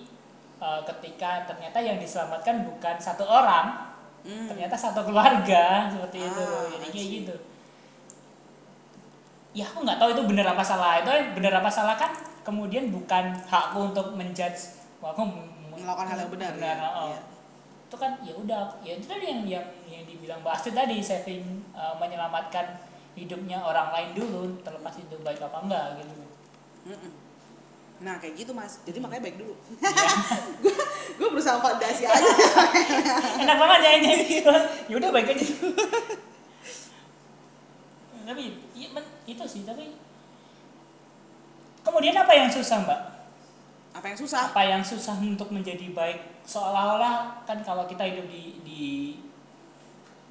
[0.62, 4.48] eh, ketika ternyata yang diselamatkan bukan satu orang Hmm.
[4.48, 6.48] ternyata satu keluarga seperti itu.
[6.48, 7.36] Ah, jadi I kayak gitu.
[9.54, 11.04] Ya aku nggak tahu itu benar apa salah.
[11.04, 15.24] Itu benar apa salah kan kemudian bukan hakku untuk menjudge wah aku
[15.74, 17.10] Melakukan hal yang benar, benar ya, oh.
[17.10, 17.20] iya.
[17.90, 21.66] itu kan ya udah ya itu tadi yang yang yang dibilang Mbak Astrid tadi saving
[21.74, 22.78] uh, menyelamatkan
[23.18, 26.14] hidupnya orang lain dulu terlepas itu baik apa enggak gitu.
[28.04, 28.82] Nah kayak gitu mas.
[28.84, 29.54] Jadi makanya baik dulu.
[29.80, 30.06] Iya.
[31.18, 32.32] gue berusaha validasi aja.
[33.46, 34.12] Enak banget ya ini
[34.90, 35.46] ya udah baik aja.
[38.30, 38.44] Tapi
[38.94, 39.94] men- itu sih tapi
[41.84, 43.02] kemudian apa yang susah mbak?
[43.93, 44.39] Apa yang susah?
[44.50, 46.43] Apa yang susah untuk menjadi baik?
[46.50, 48.82] Seolah-olah kan kalau kita hidup di di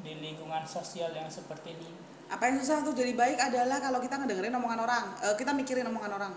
[0.03, 1.91] di lingkungan sosial yang seperti ini.
[2.33, 5.05] Apa yang susah untuk jadi baik adalah kalau kita ngedengerin omongan orang.
[5.23, 6.33] Eh, kita mikirin omongan orang.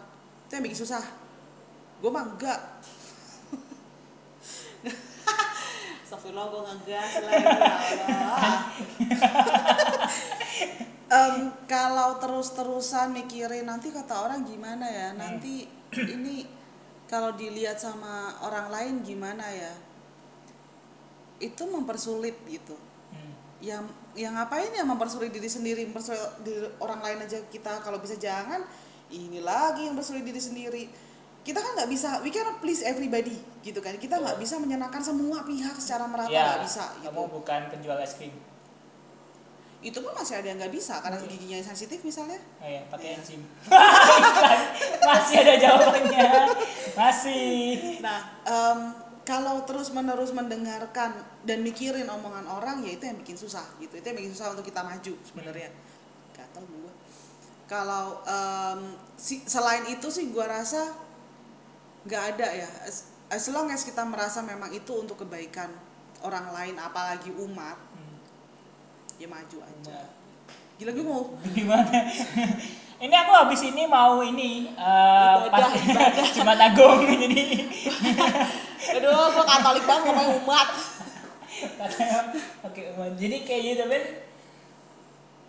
[0.46, 1.02] Itu yang bikin susah.
[2.04, 2.60] Gue mah enggak.
[6.06, 8.60] Astagfirullah gue ngegas ya Allah
[11.06, 15.14] Em, kalau terus-terusan mikirin nanti kata orang gimana ya?
[15.14, 16.50] Nanti ini
[17.06, 19.74] kalau dilihat sama orang lain gimana ya?
[21.38, 22.74] Itu mempersulit gitu.
[23.14, 23.32] Hmm.
[23.62, 23.86] yang
[24.18, 25.86] yang ngapain ya mempersulit diri sendiri?
[25.86, 27.86] Mempersulit diri orang lain aja kita.
[27.86, 28.66] Kalau bisa jangan
[29.14, 30.84] ini lagi yang mempersulit diri sendiri.
[31.46, 33.94] Kita kan nggak bisa we cannot please everybody gitu kan.
[34.02, 37.14] Kita nggak bisa menyenangkan semua pihak secara merata ya nggak bisa gitu.
[37.14, 38.34] kamu bukan penjual es krim
[39.86, 41.30] itu pun masih ada yang nggak bisa karena Oke.
[41.30, 42.42] giginya sensitif misalnya.
[42.58, 43.18] Oh ya pakai Iya.
[43.22, 43.42] enzim.
[45.06, 46.30] Masih ada jawabannya.
[46.98, 47.54] Masih.
[48.02, 48.80] Nah em,
[49.22, 53.94] kalau terus menerus mendengarkan dan mikirin omongan orang ya itu yang bikin susah gitu.
[53.94, 55.70] Itu yang bikin susah untuk kita maju sebenarnya.
[56.34, 56.92] Gatel gua.
[57.66, 58.80] Kalau em,
[59.16, 60.98] si, selain itu sih gua rasa
[62.06, 62.70] nggak ada ya.
[62.86, 65.70] As, as long as kita merasa memang itu untuk kebaikan
[66.22, 67.95] orang lain apalagi umat Hmm,
[69.16, 70.08] ya maju aja umat.
[70.76, 71.24] gila gue mau
[71.56, 72.00] gimana
[72.96, 76.26] ini aku habis ini mau ini eh, Ibadah, ibadah.
[76.36, 77.44] Jumat Agung jadi
[78.94, 80.68] aduh gue katolik banget ngomongin umat
[82.62, 83.12] oke umat.
[83.16, 84.04] jadi kayak gitu Ben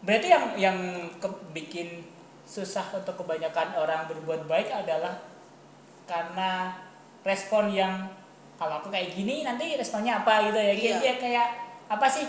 [0.01, 0.79] berarti yang yang
[1.17, 2.07] ke- bikin
[2.45, 5.19] susah untuk kebanyakan orang berbuat baik adalah
[6.07, 6.79] karena
[7.21, 8.07] respon yang
[8.55, 10.99] kalau aku kayak gini nanti responnya apa gitu ya kayak Iya.
[11.03, 11.49] dia kayak
[11.89, 12.23] apa sih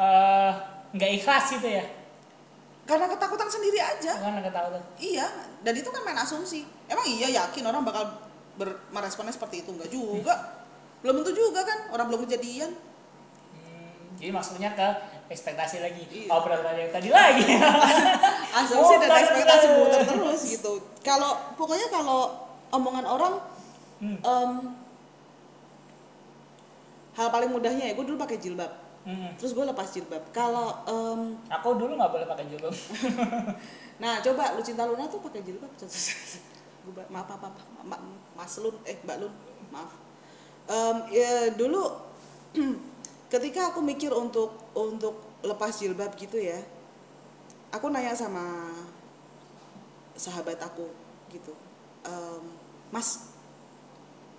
[0.00, 0.52] eh
[0.90, 1.84] nggak ikhlas gitu ya
[2.82, 4.82] karena ketakutan sendiri aja Kan ketahuan.
[4.96, 5.28] iya
[5.60, 8.08] dan itu kan main asumsi emang iya yakin orang bakal
[8.56, 10.34] ber- meresponnya seperti itu enggak juga
[11.00, 12.72] belum tentu juga kan orang belum kejadian
[13.50, 14.88] Hmm, jadi maksudnya ke
[15.30, 16.02] ekspektasi lagi.
[16.04, 16.28] Iya.
[16.28, 17.46] Obrolan yang tadi lagi.
[18.58, 22.34] asumsi dan ekspektasi muter terus gitu kalau pokoknya kalau
[22.68, 23.34] omongan orang
[24.00, 24.16] Hmm.
[24.16, 24.52] em,
[27.12, 28.72] hal paling mudahnya ya gue dulu pakai jilbab
[29.10, 29.34] Hmm.
[29.34, 30.22] terus gue lepas jilbab.
[30.30, 32.70] Kalau em, Aku dulu nggak boleh pakai jilbab.
[34.02, 35.70] nah coba lu cinta Luna tuh pakai jilbab.
[36.86, 38.02] Gua ba- maaf maaf, maaf, Ma-
[38.38, 39.34] Mas Lun eh Mbak Lun
[39.74, 39.90] maaf.
[40.70, 41.82] Em, ya, dulu
[43.32, 46.60] ketika aku mikir untuk untuk lepas jilbab gitu ya
[47.70, 48.70] aku nanya sama
[50.18, 50.86] sahabat aku
[51.32, 51.52] gitu.
[52.06, 52.44] "Em,
[52.90, 53.30] Mas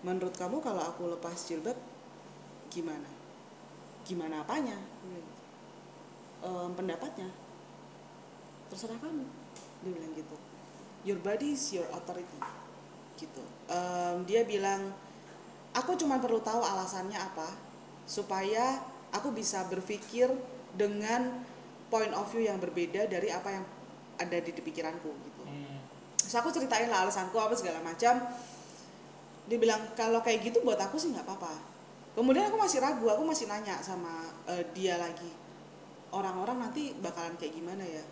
[0.04, 1.78] menurut kamu kalau aku lepas jilbab
[2.74, 3.08] gimana
[4.12, 4.76] gimana apanya.
[6.44, 7.32] "Em, pendapatnya.
[8.68, 9.24] Terserah kamu.
[9.88, 10.36] Dia bilang gitu.
[11.08, 12.40] Your body is your authority.
[13.16, 13.44] Gitu.
[13.72, 14.92] Em, dia bilang
[15.72, 17.48] aku cuma perlu tahu alasannya apa
[18.04, 18.84] supaya
[19.16, 20.28] aku bisa berpikir
[20.76, 21.46] dengan
[21.88, 23.66] point of view yang berbeda dari apa yang
[24.20, 25.44] ada di, di pikiranku gitu.
[25.48, 25.80] Hmm.
[26.20, 28.20] Terus aku ceritain lah alasanku apa segala macam.
[29.48, 31.71] Dia bilang kalau kayak gitu buat aku sih nggak apa-apa
[32.12, 35.30] kemudian aku masih ragu aku masih nanya sama eh, dia lagi.
[36.12, 38.04] Orang-orang nanti bakalan kayak gimana ya?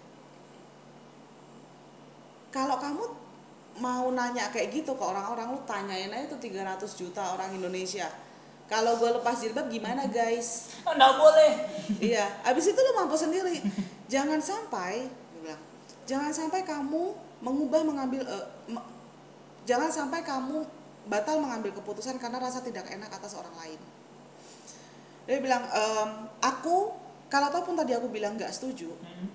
[2.50, 3.04] Kalau kamu
[3.80, 8.08] mau nanya kayak gitu ke orang-orang lu tanyain aja tuh 300 juta orang Indonesia.
[8.70, 10.78] Kalau gue lepas jilbab gimana guys?
[10.86, 11.52] Oh, nggak boleh.
[12.02, 13.62] iya abis itu lu mampu sendiri.
[14.10, 15.10] Jangan sampai
[15.41, 15.62] bilang
[16.10, 18.22] jangan sampai kamu mengubah mengambil
[18.68, 18.88] me-
[19.64, 20.66] jangan sampai kamu
[21.10, 23.80] batal mengambil keputusan karena rasa tidak enak atas orang lain.
[25.26, 26.10] Dia bilang "Em,
[26.41, 26.93] aku
[27.30, 29.30] kalau ataupun tadi aku bilang nggak setuju Hmm.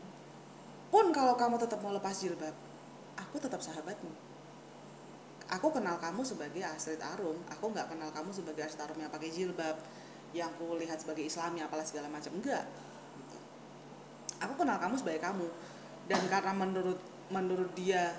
[0.90, 2.54] pun kalau kamu tetap mau lepas jilbab
[3.18, 4.10] aku tetap sahabatmu.
[5.58, 7.36] Aku kenal kamu sebagai Astrid Arum.
[7.52, 9.76] Aku nggak kenal kamu sebagai Astrid Arum yang pakai jilbab
[10.34, 12.30] yang aku lihat sebagai Islami apalah segala macam.
[12.34, 12.62] Enggak
[13.18, 13.38] gitu.
[14.42, 15.46] aku kenal kamu sebagai kamu.
[16.10, 16.98] Dan karena menurut
[17.30, 18.14] menurut dia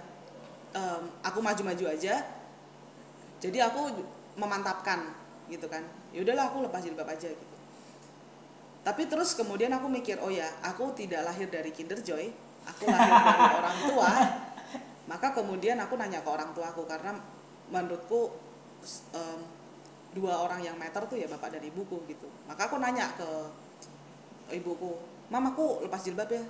[0.76, 2.24] em, aku maju-maju aja
[3.40, 3.92] jadi aku
[4.40, 5.12] memantapkan
[5.52, 5.84] gitu kan.
[6.16, 7.56] Ya udahlah aku lepas jilbab aja gitu.
[8.86, 12.30] Tapi terus kemudian aku mikir oh ya aku tidak lahir dari Kinder Joy.
[12.66, 14.12] Aku lahir dari orang tua.
[15.06, 17.14] Maka kemudian aku nanya ke orang tuaku karena
[17.70, 18.34] menurutku
[19.14, 19.40] em,
[20.14, 22.30] dua orang yang meter tuh ya bapak dan ibuku gitu.
[22.50, 23.30] Maka aku nanya ke
[24.54, 24.98] ibuku
[25.30, 26.46] mamaku lepas jilbab ya?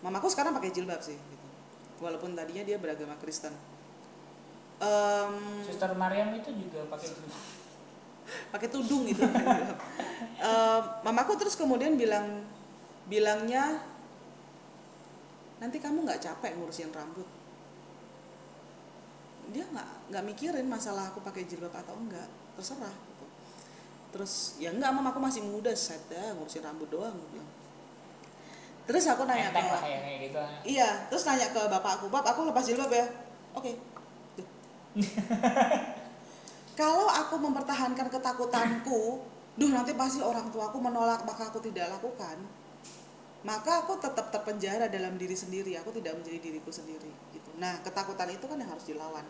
[0.00, 1.46] Mamaku sekarang pakai jilbab sih gitu.
[2.00, 3.52] walaupun tadinya dia beragama Kristen
[4.80, 7.42] Em, Suster Mariam itu juga pakai jilbab.
[8.48, 9.20] pakai tudung gitu
[10.40, 12.40] Em, mamaku terus kemudian bilang
[13.04, 13.84] bilangnya
[15.60, 17.28] nanti kamu nggak capek ngurusin rambut
[19.50, 22.24] dia nggak nggak mikirin masalah aku pakai jilbab atau enggak
[22.56, 23.26] terserah gitu
[24.14, 27.50] terus ya enggak mam aku masih muda set ya ngurusin rambut doang bilang.
[28.88, 30.40] terus aku nanya Enteng ke lah ya gitu.
[30.64, 33.06] iya terus nanya ke bapakku bap aku lepas jilbab ya
[33.52, 33.76] oke Duh.
[36.80, 39.20] kalau aku mempertahankan ketakutanku
[39.58, 42.40] duh nanti pasti orang tuaku menolak maka aku tidak lakukan.
[43.40, 47.50] Maka aku tetap terpenjara dalam diri sendiri aku tidak menjadi diriku sendiri gitu.
[47.56, 49.24] Nah ketakutan itu kan yang harus dilawan.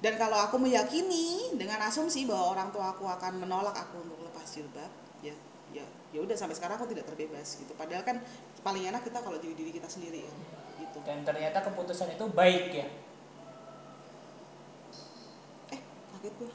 [0.00, 4.44] Dan kalau aku meyakini dengan asumsi bahwa orang tua aku akan menolak aku untuk lepas
[4.44, 4.92] jilbab
[5.24, 5.32] ya
[5.72, 7.72] ya ya udah sampai sekarang aku tidak terbebas gitu.
[7.76, 8.20] Padahal kan
[8.64, 10.36] paling enak kita kalau jadi diri kita sendiri kan
[10.80, 10.98] gitu.
[11.04, 12.88] Dan ternyata keputusan itu baik ya.
[15.72, 15.80] eh
[16.26, 16.50] kaget gue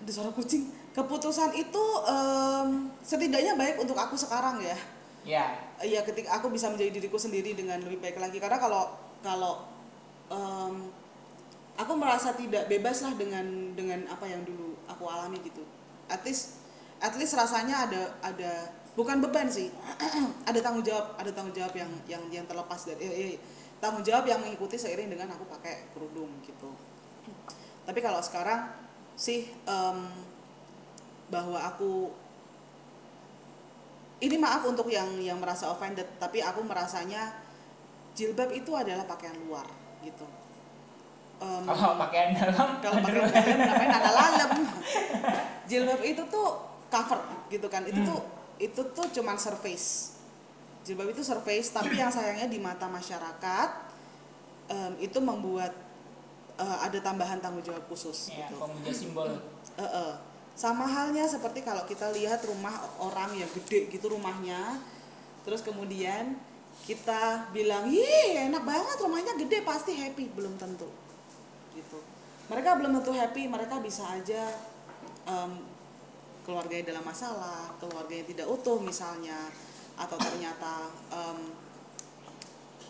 [0.00, 0.64] ada suara kucing.
[0.96, 4.78] Keputusan itu em, setidaknya baik untuk aku sekarang ya.
[5.28, 5.44] Ya.
[5.84, 8.40] Iya ketika aku bisa menjadi diriku sendiri dengan lebih baik lagi.
[8.40, 9.68] Karena kalau kalau
[10.32, 10.88] em,
[11.76, 15.68] aku merasa tidak bebas lah dengan dengan apa yang dulu aku alami gitu.
[16.08, 16.56] At least
[17.04, 19.68] at least rasanya ada ada bukan beban sih.
[20.48, 23.38] Ada tanggung jawab ada tanggung jawab yang yang yang terlepas dari eh, eh,
[23.78, 26.72] tanggung jawab yang mengikuti seiring dengan aku pakai kerudung gitu.
[27.86, 28.89] Tapi kalau sekarang
[29.20, 29.98] sih em,
[31.28, 32.08] bahwa aku
[34.20, 37.32] ini maaf untuk yang yang merasa offended tapi aku merasanya
[38.12, 39.64] jilbab itu adalah pakaian luar
[40.00, 40.24] gitu.
[41.40, 44.52] Em, Kalau pakaian dalam kalau pakaian dalam namanya nana lalem
[45.64, 46.48] jilbab itu tuh
[46.88, 47.84] cover gitu kan.
[47.84, 48.08] Itu Hmm.
[48.08, 48.20] tuh
[48.60, 50.16] itu tuh cuman surface.
[50.84, 53.68] Jilbab itu surface tapi yang sayangnya di mata masyarakat
[54.68, 55.72] em, itu membuat
[56.60, 59.28] eh, ada tambahan tanggung jawab khusus ya, gitu pemuja simbol.
[59.80, 60.12] Eh, eh.
[60.52, 64.76] Sama halnya seperti kalau kita lihat rumah orang yang gede gitu rumahnya,
[65.40, 66.36] terus kemudian
[66.84, 70.88] kita bilang ih enak banget rumahnya gede pasti happy belum tentu
[71.76, 71.98] gitu
[72.48, 74.42] mereka belum tentu happy mereka bisa aja
[75.28, 75.60] em,
[76.42, 79.36] keluarganya dalam masalah keluarganya tidak utuh misalnya
[80.00, 81.38] atau ternyata em,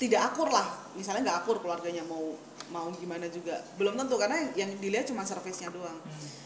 [0.01, 0.65] tidak akur lah
[0.97, 2.33] misalnya nggak akur keluarganya mau
[2.71, 3.59] mau gimana juga.
[3.77, 5.99] Belum tentu karena yang dilihat cuma servisnya doang.
[6.01, 6.39] Hmm.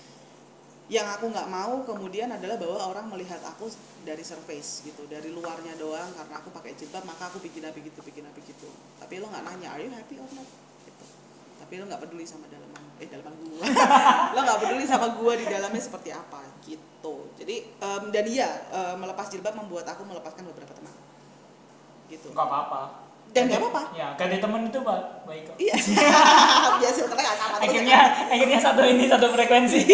[0.84, 3.72] yang aku nggak mau kemudian adalah bahwa orang melihat aku
[4.04, 6.12] dari surface gitu dari luarnya doang.
[6.12, 8.68] Karena aku pakai jilbab maka aku bikin apa gitu bikin apa gitu.
[9.00, 10.44] Tapi lo nggak nanya are you happy or not?
[10.84, 11.04] Gitu.
[11.64, 13.64] Tapi lo nggak peduli sama dalaman eh dalaman gua.
[14.36, 17.32] Lo nggak peduli sama gua di dalamnya seperti apa gitu.
[17.40, 20.92] Jadi em, dan iya em, melepas jilbab membuat aku melepaskan beberapa teman.
[22.12, 22.28] Gitu.
[22.28, 23.04] Nggak apa-apa
[23.35, 23.82] Dan nggak apa-apa.
[23.93, 25.74] ya ganti temen itu ba- baik kok iya
[26.80, 27.99] biasa ternyata nggak sama terus ya akhirnya
[28.30, 29.80] akhirnya satu ini satu frekuensi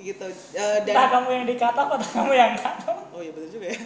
[0.00, 3.66] gitu Eh, dan entah kamu yang dikata atau kamu yang kata Oh iya betul juga
[3.70, 3.78] ya.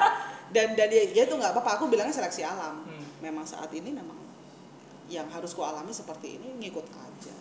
[0.54, 1.78] dan dan ya, ya itu nggak apa-apa.
[1.78, 2.82] Aku bilangnya seleksi alam.
[2.82, 3.06] Hmm.
[3.22, 4.18] Memang saat ini memang
[5.06, 7.34] yang harus ku alami seperti ini ngikut aja.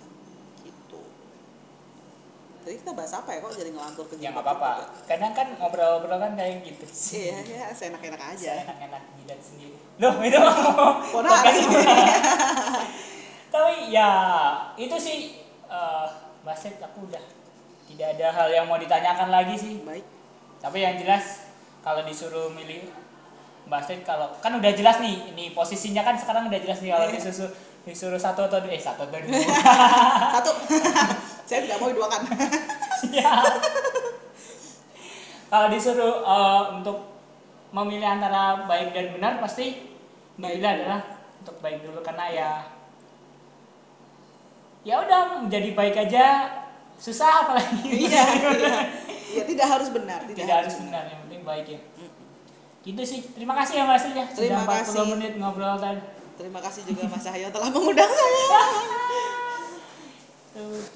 [2.70, 6.22] Tadi kita bahas apa ya kok jadi ngelantur ke ya nggak apa-apa kadang kan ngobrol-ngobrol
[6.22, 6.86] kan kayak gitu
[7.18, 8.62] Iya ya seenak-enak aja.
[8.62, 10.38] enak-enak jidat sendiri loh itu
[11.18, 11.66] podcast
[13.58, 14.12] tapi ya
[14.78, 16.08] itu sih eh
[16.46, 17.26] Baset aku udah
[17.90, 20.06] tidak ada hal yang mau ditanyakan lagi sih Baik.
[20.62, 21.50] tapi yang jelas
[21.82, 22.86] kalau disuruh milih
[23.66, 27.18] Baset kalau kan udah jelas nih ini posisinya kan sekarang udah jelas nih kalau Iya.
[27.18, 27.50] disuruh
[27.82, 29.34] disuruh satu atau dua eh satu atau dua
[30.38, 30.52] Satu.
[31.50, 32.22] Saya tidak mau diduakan.
[33.02, 33.44] Siap.
[35.50, 37.10] kalau disuruh eh, untuk
[37.74, 39.90] memilih antara baik dan benar pasti
[40.40, 42.52] Baik adalah untuk baik dulu karena ya
[44.88, 46.26] ya udah menjadi baik aja
[46.96, 48.24] susah apalagi iya,
[48.56, 48.78] iya.
[49.30, 51.80] Iya, tidak harus benar, tidak, tidak, harus benar yang penting baik ya
[52.88, 55.06] gitu sih terima kasih ya mas ya Terima sudah 40 kasih.
[55.18, 56.00] menit ngobrol tadi
[56.40, 58.48] Terima kasih juga Mas Cahyo telah mengundang saya.